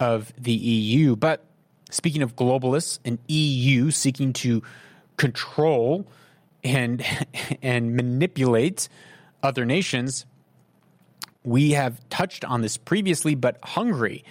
[0.00, 1.16] of the EU.
[1.16, 1.44] But
[1.90, 4.62] speaking of globalists, an EU seeking to
[5.16, 6.06] control
[6.64, 7.04] and
[7.62, 8.88] and manipulate
[9.42, 10.26] other nations,
[11.48, 14.22] we have touched on this previously, but Hungary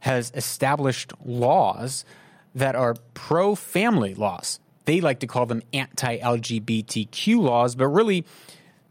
[0.00, 2.04] has established laws
[2.52, 4.58] that are pro family laws.
[4.84, 8.24] They like to call them anti LGBTQ laws, but really,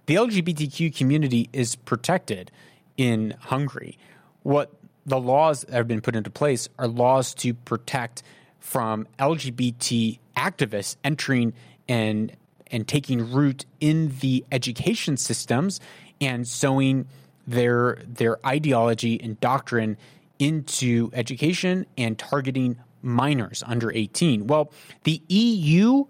[0.06, 2.52] the LGBTQ community is protected
[2.96, 3.98] in Hungary.
[4.44, 4.72] What
[5.06, 8.24] the laws that have been put into place are laws to protect
[8.60, 11.54] from LGBT activists entering
[11.90, 12.32] and
[12.72, 15.82] and taking root in the education systems
[16.22, 17.06] and sowing
[17.46, 19.98] their their ideology and doctrine
[20.40, 24.48] into education and targeting minors under 18.
[24.48, 24.72] Well,
[25.04, 26.06] the EU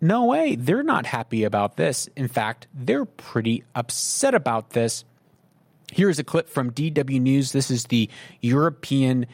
[0.00, 2.08] no way, they're not happy about this.
[2.14, 5.04] In fact, they're pretty upset about this
[5.94, 7.52] here is a clip from DW News.
[7.52, 9.26] This is the European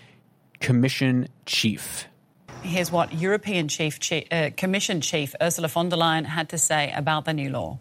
[0.60, 2.06] Commission chief.
[2.62, 6.92] Here's what European chief, chief uh, Commission chief Ursula von der Leyen had to say
[6.94, 7.78] about the new law.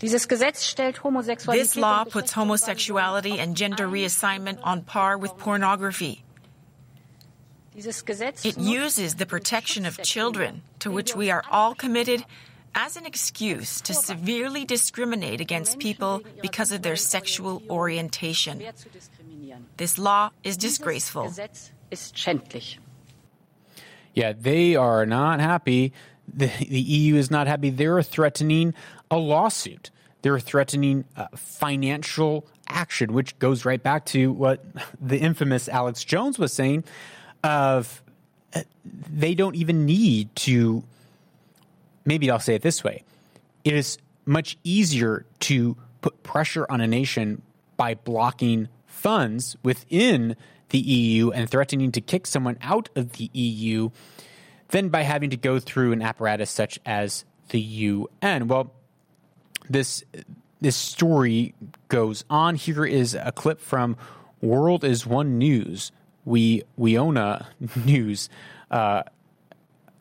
[0.00, 6.24] This law puts homosexuality and gender reassignment on par with pornography.
[7.76, 12.24] It uses the protection of children, to which we are all committed,
[12.74, 18.62] as an excuse to severely discriminate against people because of their sexual orientation.
[19.76, 21.32] This law is disgraceful.
[24.14, 25.92] Yeah, they are not happy.
[26.32, 27.70] The, the EU is not happy.
[27.70, 28.74] They're threatening
[29.14, 29.90] a lawsuit.
[30.22, 34.64] They're threatening uh, financial action, which goes right back to what
[35.00, 36.84] the infamous Alex Jones was saying
[37.42, 38.02] of
[38.54, 40.82] uh, they don't even need to
[42.04, 43.02] maybe I'll say it this way.
[43.64, 47.42] It is much easier to put pressure on a nation
[47.76, 50.36] by blocking funds within
[50.70, 53.90] the EU and threatening to kick someone out of the EU
[54.68, 58.48] than by having to go through an apparatus such as the UN.
[58.48, 58.72] Well,
[59.68, 60.04] this
[60.60, 61.54] this story
[61.88, 62.54] goes on.
[62.54, 63.96] Here is a clip from
[64.40, 65.92] World is One News.
[66.24, 67.46] We WIONA
[67.84, 68.28] News.
[68.70, 69.02] Uh,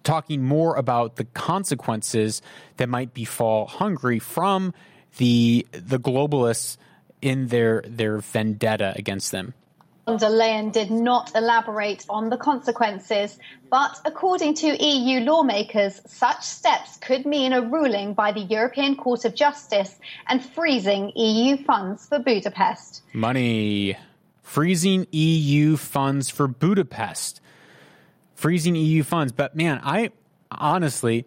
[0.04, 2.42] talking more about the consequences
[2.78, 4.74] that might befall Hungary from
[5.18, 6.78] the the globalists
[7.22, 9.54] in their their vendetta against them.
[10.06, 13.40] Von der Leyen did not elaborate on the consequences,
[13.70, 19.24] but according to EU lawmakers, such steps could mean a ruling by the European Court
[19.24, 19.96] of Justice
[20.28, 23.02] and freezing EU funds for Budapest.
[23.14, 23.98] Money.
[24.42, 27.40] Freezing EU funds for Budapest.
[28.36, 29.32] Freezing EU funds.
[29.32, 30.12] But man, I
[30.52, 31.26] honestly,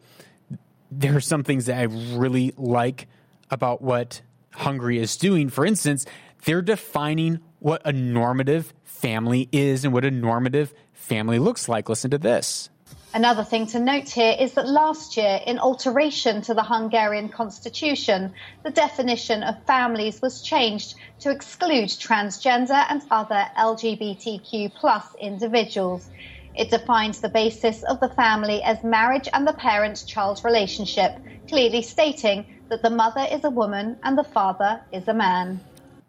[0.90, 3.08] there are some things that I really like
[3.50, 4.20] about what
[4.52, 5.48] Hungary is doing.
[5.48, 6.04] For instance,
[6.46, 11.88] they're defining what a normative family is and what a normative family looks like.
[11.88, 12.70] Listen to this.
[13.12, 18.32] Another thing to note here is that last year, in alteration to the Hungarian constitution,
[18.62, 26.08] the definition of families was changed to exclude transgender and other LGBTQ plus individuals.
[26.54, 31.16] It defines the basis of the family as marriage and the parent child relationship,
[31.48, 35.60] clearly stating that the mother is a woman and the father is a man.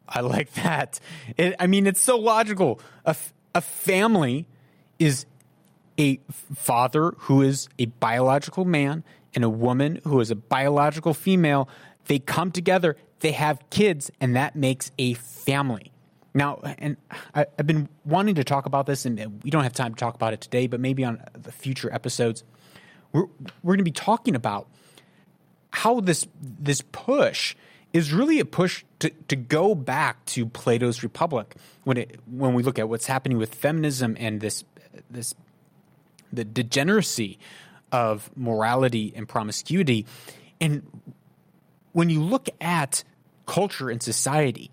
[0.08, 1.00] I like that.
[1.36, 2.80] It, I mean, it's so logical.
[3.06, 3.16] A,
[3.54, 4.48] a family
[5.00, 5.26] is
[6.00, 6.20] a
[6.56, 9.04] father who is a biological man
[9.34, 11.68] and a woman who is a biological female.
[12.06, 15.92] They come together, they have kids, and that makes a family.
[16.34, 16.98] Now, and
[17.34, 20.14] I, have been wanting to talk about this, and we don't have time to talk
[20.14, 22.44] about it today, but maybe on the future episodes,
[23.12, 23.26] we're
[23.64, 24.68] we're going to be talking about
[25.72, 27.56] how this this push
[27.98, 32.62] is really a push to, to go back to Plato's Republic when it when we
[32.62, 34.64] look at what's happening with feminism and this
[35.10, 35.34] this
[36.32, 37.40] the degeneracy
[37.92, 40.06] of morality and promiscuity.
[40.62, 40.86] And
[41.94, 43.04] when you look at
[43.48, 44.70] culture and society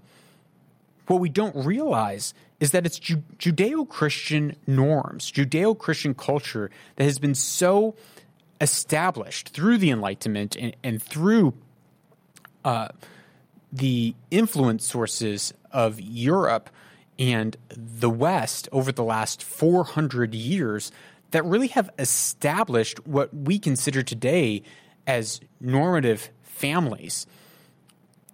[1.06, 7.34] what we don't realize is that it's Ju- Judeo-Christian norms Judeo-Christian culture that has been
[7.34, 7.94] so
[8.60, 11.54] established through the Enlightenment and, and through
[12.64, 12.88] uh,
[13.74, 16.70] the influence sources of Europe
[17.18, 20.92] and the West over the last 400 years
[21.32, 24.62] that really have established what we consider today
[25.06, 27.26] as normative families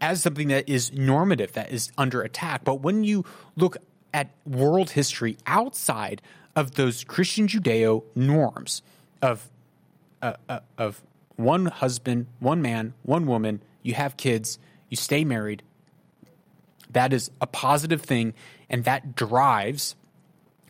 [0.01, 2.64] as something that is normative, that is under attack.
[2.64, 3.24] But when you
[3.57, 3.76] look
[4.14, 6.22] at world history outside
[6.57, 8.82] of those Christian Judeo norms
[9.22, 9.49] of
[10.22, 11.03] uh, uh, of
[11.36, 14.59] one husband, one man, one woman, you have kids,
[14.91, 15.62] you stay married.
[16.91, 18.34] That is a positive thing,
[18.68, 19.97] and that drives.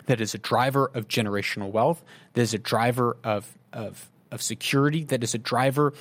[0.07, 2.05] That is a driver of generational wealth.
[2.35, 5.03] That is a driver of of of security.
[5.05, 5.93] That is a driver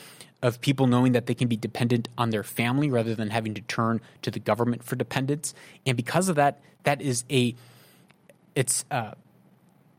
[0.41, 3.61] of people knowing that they can be dependent on their family rather than having to
[3.61, 5.53] turn to the government for dependence.
[5.85, 7.55] And because of that, that is a
[8.55, 9.11] it's uh,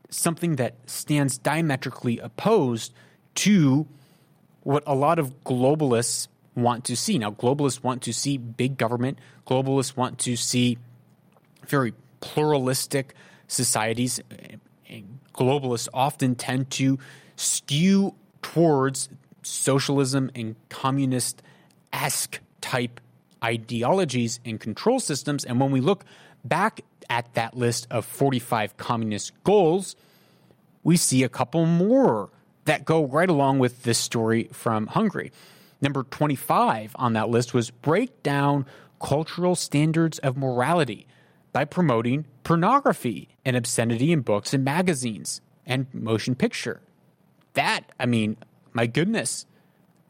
[0.09, 2.93] something that stands diametrically opposed
[3.33, 3.87] to
[4.61, 7.17] what a lot of globalists want to see.
[7.17, 9.19] Now, globalists want to see big government.
[9.47, 10.77] Globalists want to see
[11.67, 13.13] very pluralistic
[13.47, 14.19] societies.
[15.33, 16.99] globalists often tend to
[17.35, 19.09] skew towards
[19.43, 21.41] socialism and communist
[21.91, 22.99] esque type
[23.43, 25.43] ideologies and control systems.
[25.45, 26.05] And when we look
[26.45, 29.95] back at that list of 45 communist goals,
[30.83, 32.29] we see a couple more
[32.65, 35.31] that go right along with this story from Hungary.
[35.81, 38.65] Number 25 on that list was break down
[39.01, 41.07] cultural standards of morality
[41.51, 46.81] by promoting pornography and obscenity in books and magazines and motion picture.
[47.53, 48.37] That, I mean,
[48.73, 49.45] my goodness,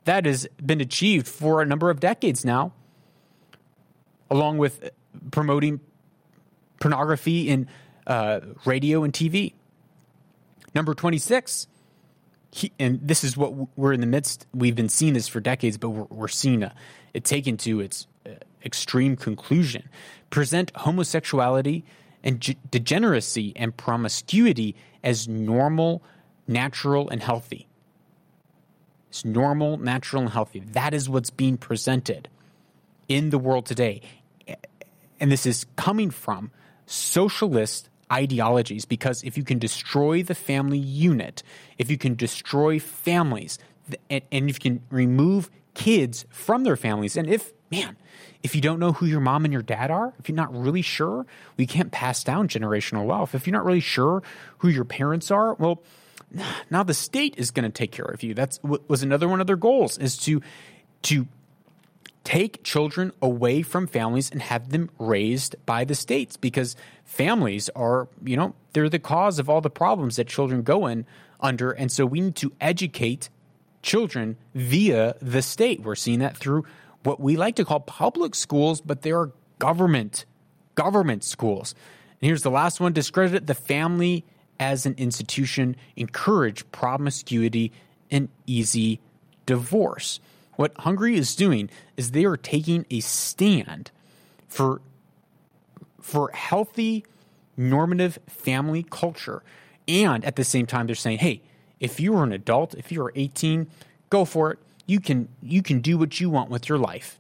[0.06, 2.74] that has been achieved for a number of decades now,
[4.30, 4.90] along with
[5.32, 5.80] promoting
[6.80, 7.68] pornography in
[8.08, 9.54] uh, radio and TV.
[10.74, 11.68] Number 26,
[12.52, 14.46] he, and this is what we're in the midst.
[14.54, 16.74] We've been seeing this for decades, but we're, we're seeing a,
[17.14, 18.32] it taken to its uh,
[18.64, 19.90] extreme conclusion.
[20.30, 21.84] Present homosexuality
[22.24, 26.04] and g- degeneracy and promiscuity as normal,
[26.48, 27.68] natural, and healthy.
[29.10, 30.60] It's normal, natural, and healthy.
[30.60, 32.30] That is what's being presented
[33.08, 34.02] in the world today.
[35.20, 36.52] And this is coming from
[36.86, 41.44] socialist ideologies because if you can destroy the family unit,
[41.78, 43.58] if you can destroy families,
[44.10, 47.96] and, and if you can remove kids from their families, and if, man,
[48.44, 50.82] if you don't know who your mom and your dad are, if you're not really
[50.82, 51.26] sure,
[51.58, 53.36] we can't pass down generational wealth.
[53.36, 54.24] If you're not really sure
[54.60, 55.82] who your parents are, well,
[56.70, 58.34] now the state is going to take care of you.
[58.34, 60.42] That's was another one of their goals is to
[61.04, 61.28] to
[62.24, 66.76] take children away from families and have them raised by the states because
[67.12, 71.06] families are, you know, they're the cause of all the problems that children go in
[71.42, 71.72] under.
[71.72, 73.30] And so we need to educate
[73.84, 75.82] children via the state.
[75.82, 76.66] We're seeing that through
[77.04, 80.26] what we like to call public schools, but they are government,
[80.76, 81.76] government schools.
[82.22, 84.24] And here's the last one discredit the family
[84.58, 87.74] as an institution, encourage promiscuity
[88.10, 89.02] and easy
[89.46, 90.22] divorce.
[90.56, 93.92] What Hungary is doing is they are taking a stand
[94.48, 94.82] for
[96.02, 97.06] for healthy
[97.58, 99.44] normative family culture.
[99.88, 101.42] And at the same time they're saying hey
[101.80, 103.68] if you're an adult if you're 18
[104.10, 104.60] go for it.
[104.86, 107.20] You can you can do what you want with your life.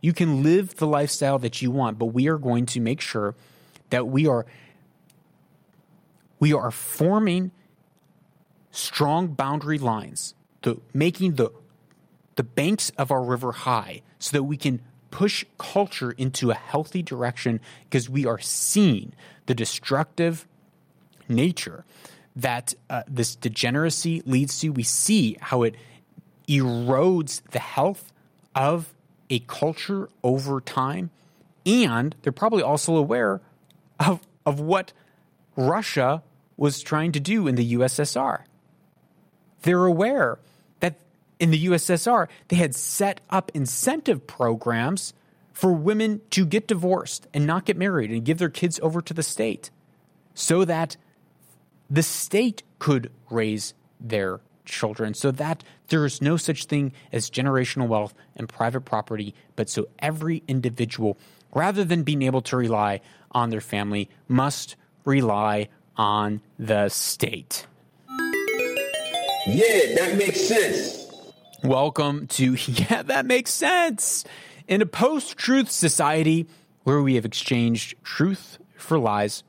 [0.00, 3.34] You can live the lifestyle that you want but we are going to make sure
[3.90, 4.46] that we are
[6.38, 7.50] we are forming
[8.70, 11.50] strong boundary lines the making the
[12.36, 17.02] the banks of our river high so that we can push culture into a healthy
[17.02, 19.12] direction because we are seeing
[19.46, 20.46] the destructive
[21.28, 21.84] nature
[22.36, 24.70] that uh, this degeneracy leads to.
[24.70, 25.74] We see how it
[26.48, 28.12] erodes the health
[28.54, 28.94] of
[29.28, 31.10] a culture over time.
[31.66, 33.40] And they're probably also aware
[33.98, 34.92] of, of what
[35.56, 36.22] Russia
[36.56, 38.42] was trying to do in the USSR.
[39.62, 40.38] They're aware
[41.40, 45.14] in the USSR, they had set up incentive programs
[45.52, 49.14] for women to get divorced and not get married and give their kids over to
[49.14, 49.70] the state
[50.34, 50.96] so that
[51.88, 57.88] the state could raise their children, so that there is no such thing as generational
[57.88, 61.18] wealth and private property, but so every individual,
[61.52, 63.00] rather than being able to rely
[63.32, 67.66] on their family, must rely on the state.
[69.46, 70.99] Yeah, that makes sense.
[71.62, 74.24] Welcome to Yeah, That Makes Sense.
[74.66, 76.46] In a post truth society
[76.84, 79.42] where we have exchanged truth for lies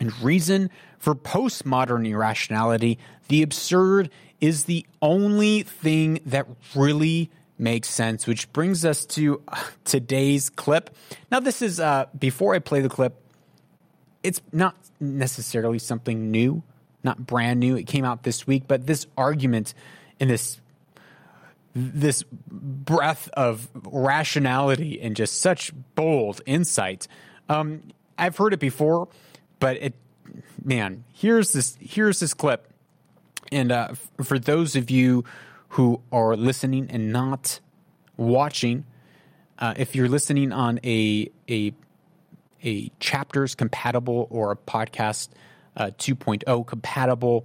[0.00, 4.08] and reason for postmodern irrationality, the absurd
[4.40, 10.96] is the only thing that really makes sense, which brings us to uh, today's clip.
[11.30, 13.20] Now, this is, uh, before I play the clip,
[14.22, 16.62] it's not necessarily something new,
[17.02, 17.76] not brand new.
[17.76, 19.74] It came out this week, but this argument
[20.18, 20.58] in this
[21.74, 27.08] this breath of rationality and just such bold insight.
[27.48, 27.82] Um,
[28.16, 29.08] I've heard it before,
[29.58, 29.94] but it,
[30.62, 32.68] man, here's this here's this clip,
[33.50, 35.24] and uh, f- for those of you
[35.70, 37.58] who are listening and not
[38.16, 38.84] watching,
[39.58, 41.72] uh, if you're listening on a a
[42.62, 45.28] a chapters compatible or a podcast
[45.76, 47.44] uh, 2.0 compatible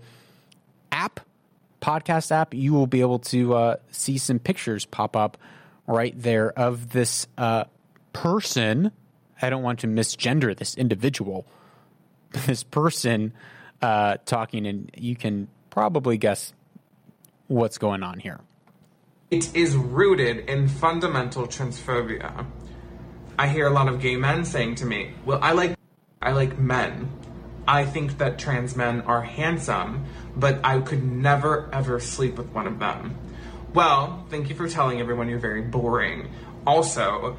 [0.92, 1.20] app
[1.82, 5.38] podcast app, you will be able to uh, see some pictures pop up
[5.88, 7.66] right there of this uh,
[8.14, 8.92] person.
[9.42, 11.46] I don't want to misgender this individual,
[12.46, 13.34] this person
[13.82, 16.54] uh, talking, and you can probably guess
[17.48, 18.40] what's going on here.
[19.32, 22.46] It is rooted in fundamental transphobia.
[23.38, 25.76] I hear a lot of gay men saying to me, "Well, I like
[26.22, 27.10] I like men.
[27.68, 30.06] I think that trans men are handsome,
[30.40, 33.16] but I could never ever sleep with one of them.
[33.74, 36.32] Well, thank you for telling everyone you're very boring.
[36.66, 37.38] Also,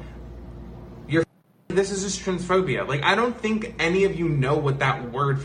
[1.07, 1.23] you're
[1.67, 2.87] this is just transphobia.
[2.87, 5.39] Like I don't think any of you know what that word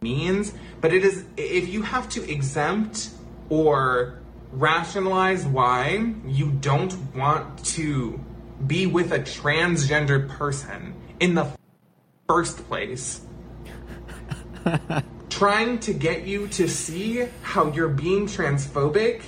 [0.00, 3.10] means, but it is if you have to exempt
[3.48, 4.18] or
[4.52, 8.18] rationalize why you don't want to
[8.66, 11.46] be with a transgender person in the
[12.28, 13.20] first place
[15.40, 19.22] trying to get you to see how you're being transphobic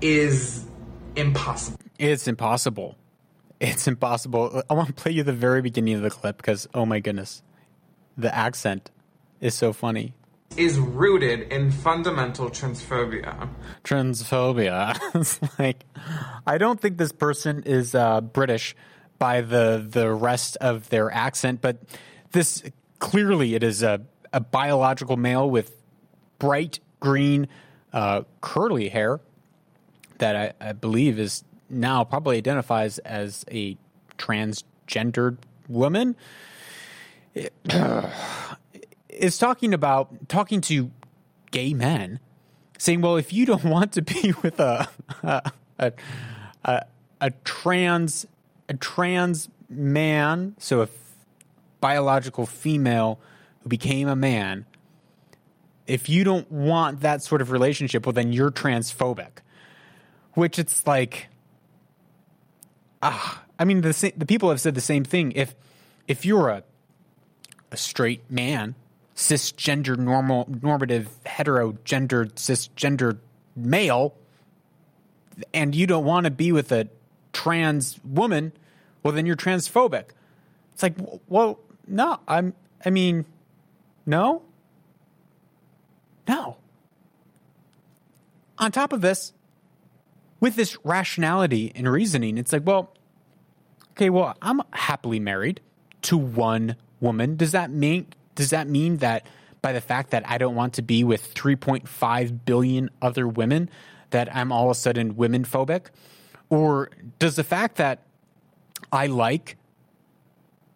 [0.00, 0.64] is
[1.14, 1.78] impossible.
[1.98, 2.96] It's impossible.
[3.60, 4.62] It's impossible.
[4.70, 7.42] I want to play you the very beginning of the clip because, oh my goodness,
[8.16, 8.90] the accent
[9.42, 10.14] is so funny.
[10.56, 13.50] is rooted in fundamental transphobia.
[13.84, 14.98] Transphobia.
[15.14, 15.84] it's like,
[16.46, 18.74] I don't think this person is uh, British
[19.18, 21.76] by the the rest of their accent, but
[22.30, 22.62] this
[23.00, 24.00] clearly it is a,
[24.32, 25.76] a biological male with
[26.38, 27.48] bright green
[27.92, 29.20] uh, curly hair
[30.18, 33.76] that I, I believe is now probably identifies as a
[34.18, 36.16] transgendered woman.
[39.08, 40.90] is talking about talking to
[41.50, 42.20] gay men,
[42.78, 44.88] saying, "Well, if you don't want to be with a
[45.22, 45.92] a a,
[46.64, 46.84] a,
[47.20, 48.26] a trans
[48.68, 50.88] a trans man, so a
[51.80, 53.18] biological female
[53.62, 54.66] who became a man,
[55.86, 59.38] if you don't want that sort of relationship, well, then you're transphobic."
[60.34, 61.28] Which it's like,
[63.02, 65.32] ah, I mean, the the people have said the same thing.
[65.32, 65.54] If
[66.08, 66.64] if you're a
[67.70, 68.74] a straight man
[69.16, 73.18] cisgender normal normative heterogendered cisgendered
[73.56, 74.14] male
[75.52, 76.88] and you don't want to be with a
[77.32, 78.52] trans woman
[79.02, 80.06] well then you're transphobic
[80.72, 80.94] it's like
[81.28, 82.54] well no i'm
[82.84, 83.24] i mean
[84.06, 84.42] no?
[86.28, 86.56] No.
[88.58, 89.32] On top of this
[90.40, 92.92] with this rationality and reasoning it's like well
[93.92, 95.60] okay well i'm happily married
[96.02, 97.36] to one woman.
[97.36, 99.26] Does that mean does that mean that
[99.60, 103.70] by the fact that I don't want to be with 3.5 billion other women,
[104.10, 105.86] that I'm all of a sudden women phobic?
[106.48, 108.02] Or does the fact that
[108.90, 109.56] I like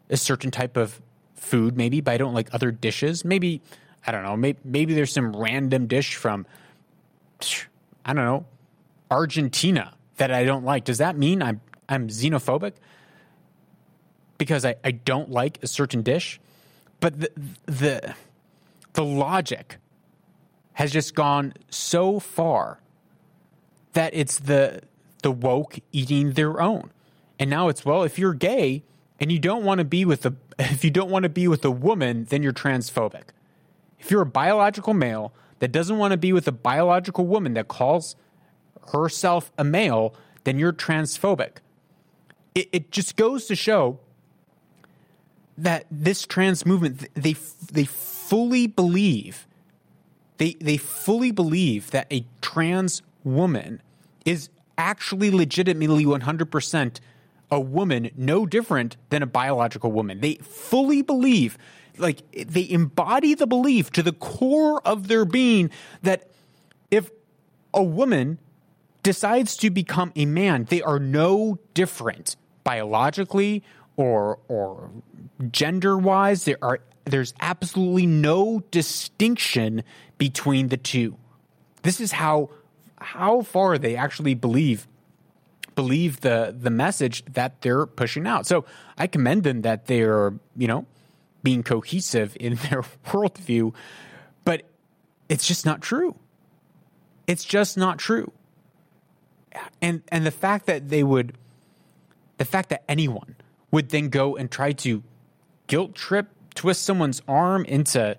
[0.09, 1.01] a certain type of
[1.37, 3.63] food, maybe, but I don't like other dishes, maybe,
[4.07, 6.47] I don't know, maybe, maybe there's some random dish from,
[8.05, 8.47] I don't know,
[9.11, 10.85] Argentina that I don't like.
[10.85, 12.73] Does that mean I'm, I'm xenophobic?
[14.39, 16.41] Because I, I don't like a certain dish?
[17.01, 17.31] but the,
[17.67, 18.15] the
[18.95, 19.79] the logic
[20.75, 22.81] has just gone so far
[23.93, 24.81] that it's the
[25.23, 26.91] the woke eating their own.
[27.39, 28.85] And now it's well, if you're gay
[29.19, 31.65] and you don't want to be with a if you don't want to be with
[31.65, 33.25] a woman, then you're transphobic.
[33.99, 37.69] If you're a biological male that doesn't want to be with a biological woman that
[37.69, 38.17] calls
[38.93, 40.15] herself a male,
[40.45, 41.57] then you're transphobic.
[42.55, 43.99] It, it just goes to show
[45.59, 47.35] that this trans movement they
[47.73, 49.47] they fully believe
[50.39, 53.81] they they fully believe that a trans woman
[54.25, 57.01] is actually legitimately 100%
[57.51, 60.21] a woman no different than a biological woman.
[60.21, 61.59] They fully believe
[61.99, 65.71] like they embody the belief to the core of their being
[66.03, 66.31] that
[66.91, 67.11] if
[67.73, 68.39] a woman
[69.03, 73.63] decides to become a man they are no different biologically
[73.97, 74.91] or or
[75.51, 79.83] gender wise there are there's absolutely no distinction
[80.19, 81.17] between the two.
[81.83, 82.51] This is how
[82.99, 84.87] how far they actually believe
[85.77, 88.47] believe the the message that they're pushing out.
[88.47, 88.65] So
[88.99, 90.87] i commend them that they're you know
[91.45, 93.73] being cohesive in their worldview
[94.45, 94.63] but
[95.29, 96.15] it's just not true.
[97.27, 98.33] It's just not true.
[99.83, 101.37] And and the fact that they would
[102.39, 103.37] the fact that anyone
[103.71, 105.03] would then go and try to
[105.67, 108.17] guilt trip, twist someone's arm into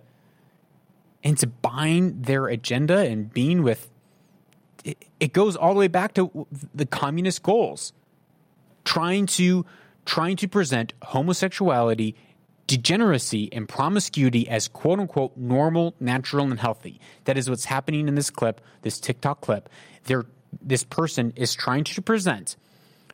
[1.24, 3.90] into buying their agenda and being with
[5.20, 7.94] it, goes all the way back to the communist goals.
[8.86, 9.66] Trying to
[10.06, 12.16] trying to present homosexuality
[12.68, 17.00] degeneracy and promiscuity as quote unquote normal natural and healthy.
[17.26, 19.70] That is what's happening in this clip this tiktok clip.
[20.06, 20.26] There
[20.62, 22.56] this person is trying to present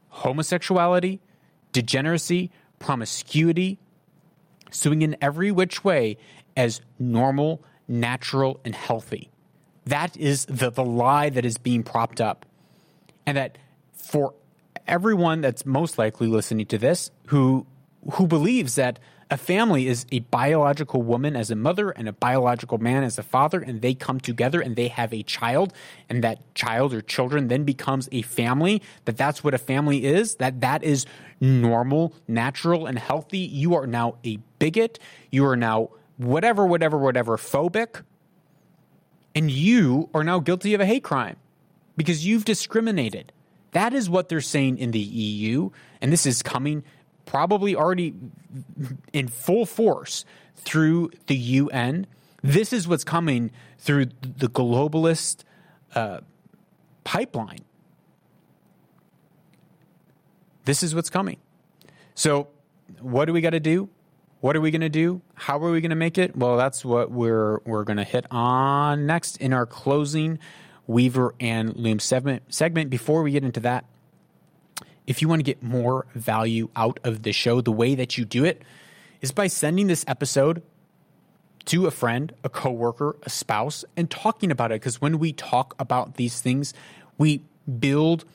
[0.10, 1.20] homosexuality
[1.72, 3.80] degeneracy, promiscuity,
[4.70, 6.18] suing in every which way
[6.56, 9.33] as normal, natural, and healthy.
[9.86, 12.46] That is the, the lie that is being propped up.
[13.26, 13.58] And that
[13.94, 14.34] for
[14.88, 17.66] everyone that's most likely listening to this who
[18.14, 19.00] who believes that
[19.32, 23.24] a family is a biological woman as a mother and a biological man as a
[23.24, 25.74] father, and they come together and they have a child,
[26.08, 28.82] and that child or children then becomes a family.
[29.06, 30.36] That that's what a family is.
[30.36, 31.08] That that is
[31.42, 33.40] normal, natural, and healthy.
[33.40, 35.00] You are now a bigot.
[35.32, 38.04] You are now whatever, whatever, whatever phobic,
[39.36, 41.38] and you are now guilty of a hate crime
[41.98, 43.32] because you've discriminated.
[43.72, 45.72] That is what they're saying in the EU,
[46.02, 46.84] and this is coming
[47.26, 48.14] probably already
[49.12, 50.26] in full force
[50.56, 52.06] through the UN.
[52.42, 55.44] This is what's coming through the globalist
[55.96, 56.20] uh,
[57.04, 57.66] pipeline.
[60.66, 61.38] This is what's coming.
[62.16, 62.48] So,
[63.00, 63.90] what do we got to do?
[64.44, 65.22] What are we going to do?
[65.36, 66.36] How are we going to make it?
[66.36, 70.38] Well, that's what we're we're going to hit on next in our closing
[70.86, 72.44] Weaver and Loom segment.
[72.54, 72.90] Segment.
[72.90, 73.86] Before we get into that,
[75.08, 78.26] if you want to get more value out of the show, the way that you
[78.26, 78.64] do it
[79.22, 80.62] is by sending this episode
[81.68, 84.82] to a friend, a coworker, a spouse, and talking about it.
[84.82, 86.74] Because when we talk about these things,
[87.18, 87.44] we
[87.80, 88.26] build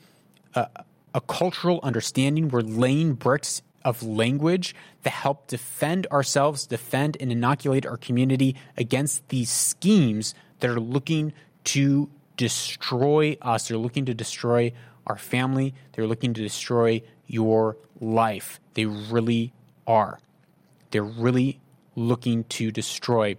[0.55, 0.69] a,
[1.13, 2.49] a cultural understanding.
[2.49, 9.27] We're laying bricks of language that help defend ourselves, defend and inoculate our community against
[9.29, 11.33] these schemes that are looking
[11.63, 13.67] to destroy us.
[13.67, 14.71] They're looking to destroy
[15.07, 15.73] our family.
[15.93, 18.59] They're looking to destroy your life.
[18.75, 19.53] They really
[19.87, 20.19] are.
[20.91, 21.59] They're really
[21.95, 23.37] looking to destroy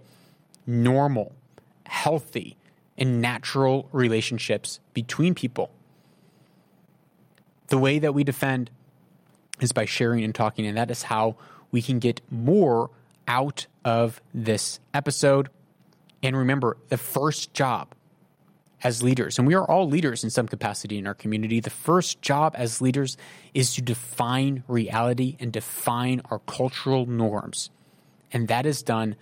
[0.67, 1.33] normal,
[1.85, 2.57] healthy,
[2.97, 5.71] and natural relationships between people.
[7.67, 8.69] The way that we defend
[9.61, 10.65] is by sharing and talking.
[10.65, 11.37] And that is how
[11.71, 12.89] we can get more
[13.27, 15.49] out of this episode.
[16.21, 17.95] And remember, the first job
[18.83, 22.21] as leaders, and we are all leaders in some capacity in our community, the first
[22.21, 23.15] job as leaders
[23.53, 27.69] is to define reality and define our cultural norms.
[28.33, 29.15] And that is done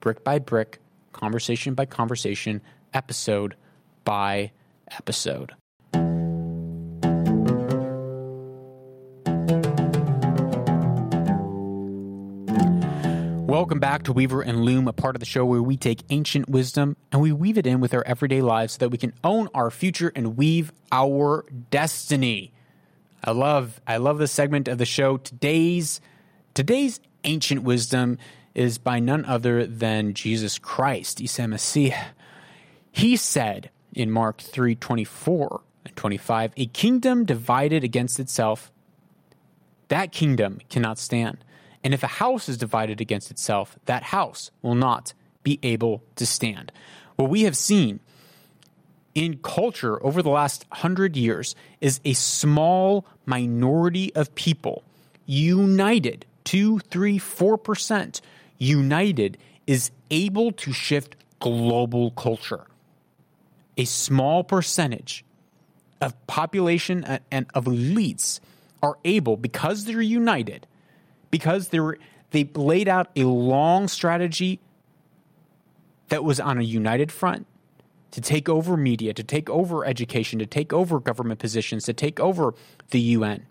[0.00, 0.78] brick by brick,
[1.12, 2.60] conversation by conversation,
[2.92, 3.56] episode
[4.04, 4.52] by
[4.90, 5.54] episode.
[13.66, 16.48] Welcome back to Weaver and Loom, a part of the show where we take ancient
[16.48, 19.48] wisdom and we weave it in with our everyday lives so that we can own
[19.54, 22.52] our future and weave our destiny.
[23.24, 25.16] I love I love this segment of the show.
[25.16, 26.00] Today's
[26.54, 28.18] today's ancient wisdom
[28.54, 31.48] is by none other than Jesus Christ, Isa.
[32.92, 38.70] He said in Mark 3 24 and 25, a kingdom divided against itself,
[39.88, 41.38] that kingdom cannot stand.
[41.86, 45.14] And if a house is divided against itself, that house will not
[45.44, 46.72] be able to stand.
[47.14, 48.00] What we have seen
[49.14, 54.82] in culture over the last hundred years is a small minority of people
[55.26, 58.20] united, two, three, four percent
[58.58, 62.64] united, is able to shift global culture.
[63.76, 65.24] A small percentage
[66.00, 68.40] of population and of elites
[68.82, 70.66] are able, because they're united,
[71.36, 71.98] because they were
[72.30, 74.58] they laid out a long strategy
[76.08, 77.46] that was on a united front
[78.12, 82.18] to take over media, to take over education, to take over government positions, to take
[82.18, 82.54] over
[82.88, 83.44] the UN,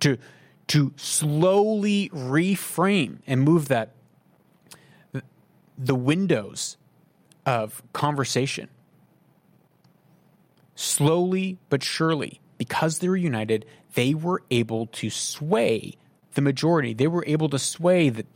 [0.00, 0.18] to
[0.66, 3.94] to slowly reframe and move that
[5.78, 6.76] the windows
[7.46, 8.68] of conversation.
[10.74, 15.96] Slowly but surely because they were united they were able to sway
[16.34, 16.94] the majority.
[16.94, 18.26] They were able to sway the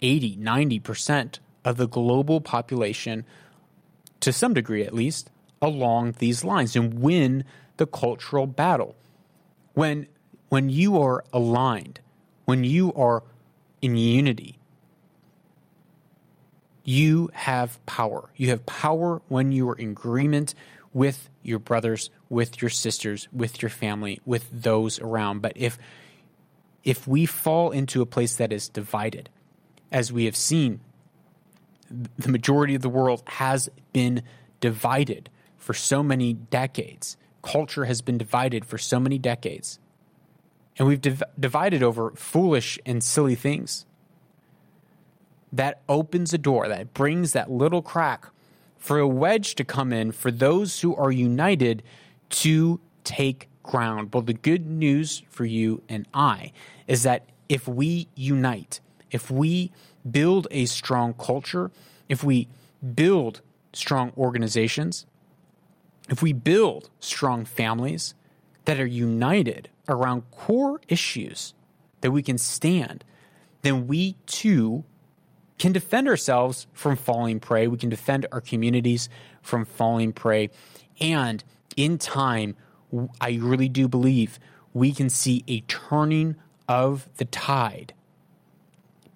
[0.00, 3.24] 80, 90% of the global population,
[4.20, 5.30] to some degree at least,
[5.60, 7.44] along these lines and win
[7.76, 8.96] the cultural battle.
[9.74, 10.06] When,
[10.48, 12.00] when you are aligned,
[12.44, 13.22] when you are
[13.80, 14.58] in unity,
[16.84, 18.28] you have power.
[18.36, 20.54] You have power when you are in agreement
[20.92, 25.40] with your brothers, with your sisters, with your family, with those around.
[25.40, 25.78] But if
[26.84, 29.28] if we fall into a place that is divided,
[29.90, 30.80] as we have seen,
[32.18, 34.22] the majority of the world has been
[34.60, 35.28] divided
[35.58, 37.16] for so many decades.
[37.42, 39.78] Culture has been divided for so many decades.
[40.78, 43.84] And we've div- divided over foolish and silly things.
[45.52, 48.26] That opens a door, that brings that little crack
[48.78, 51.82] for a wedge to come in for those who are united
[52.30, 54.10] to take ground.
[54.12, 56.52] Well, the good news for you and I
[56.86, 58.80] is that if we unite,
[59.10, 59.72] if we
[60.08, 61.70] build a strong culture,
[62.08, 62.48] if we
[62.94, 63.40] build
[63.72, 65.06] strong organizations,
[66.08, 68.14] if we build strong families
[68.64, 71.54] that are united around core issues
[72.00, 73.04] that we can stand,
[73.62, 74.84] then we too
[75.58, 77.68] can defend ourselves from falling prey.
[77.68, 79.08] We can defend our communities
[79.42, 80.50] from falling prey.
[81.00, 81.42] And
[81.76, 82.56] in time,
[83.20, 84.38] I really do believe
[84.74, 86.36] we can see a turning
[86.68, 87.94] of the tide.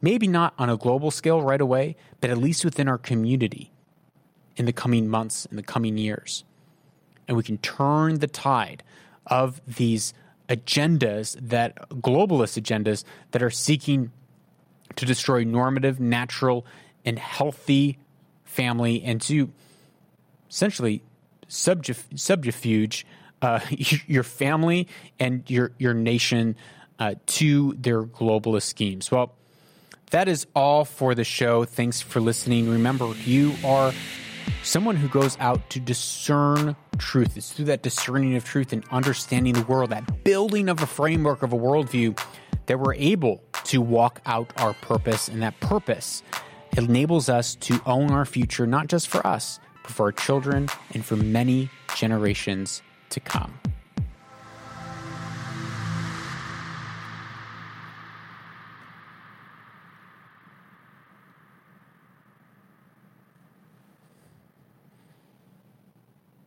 [0.01, 3.73] Maybe not on a global scale right away, but at least within our community
[4.57, 6.45] in the coming months, in the coming years.
[7.27, 8.83] And we can turn the tide
[9.27, 10.15] of these
[10.49, 14.13] agendas that globalist agendas that are seeking
[14.95, 16.65] to destroy normative, natural,
[17.05, 17.99] and healthy
[18.45, 19.51] family and to
[20.49, 21.03] essentially
[21.49, 23.07] subterfuge
[23.43, 23.61] uh,
[24.07, 26.57] your family and your your nation
[26.99, 29.11] uh, to their globalist schemes.
[29.11, 29.35] Well,
[30.11, 31.65] that is all for the show.
[31.65, 32.71] Thanks for listening.
[32.71, 33.93] Remember, you are
[34.63, 37.37] someone who goes out to discern truth.
[37.37, 41.43] It's through that discerning of truth and understanding the world, that building of a framework
[41.43, 42.19] of a worldview,
[42.67, 45.29] that we're able to walk out our purpose.
[45.29, 46.23] And that purpose
[46.77, 51.05] enables us to own our future, not just for us, but for our children and
[51.05, 53.66] for many generations to come.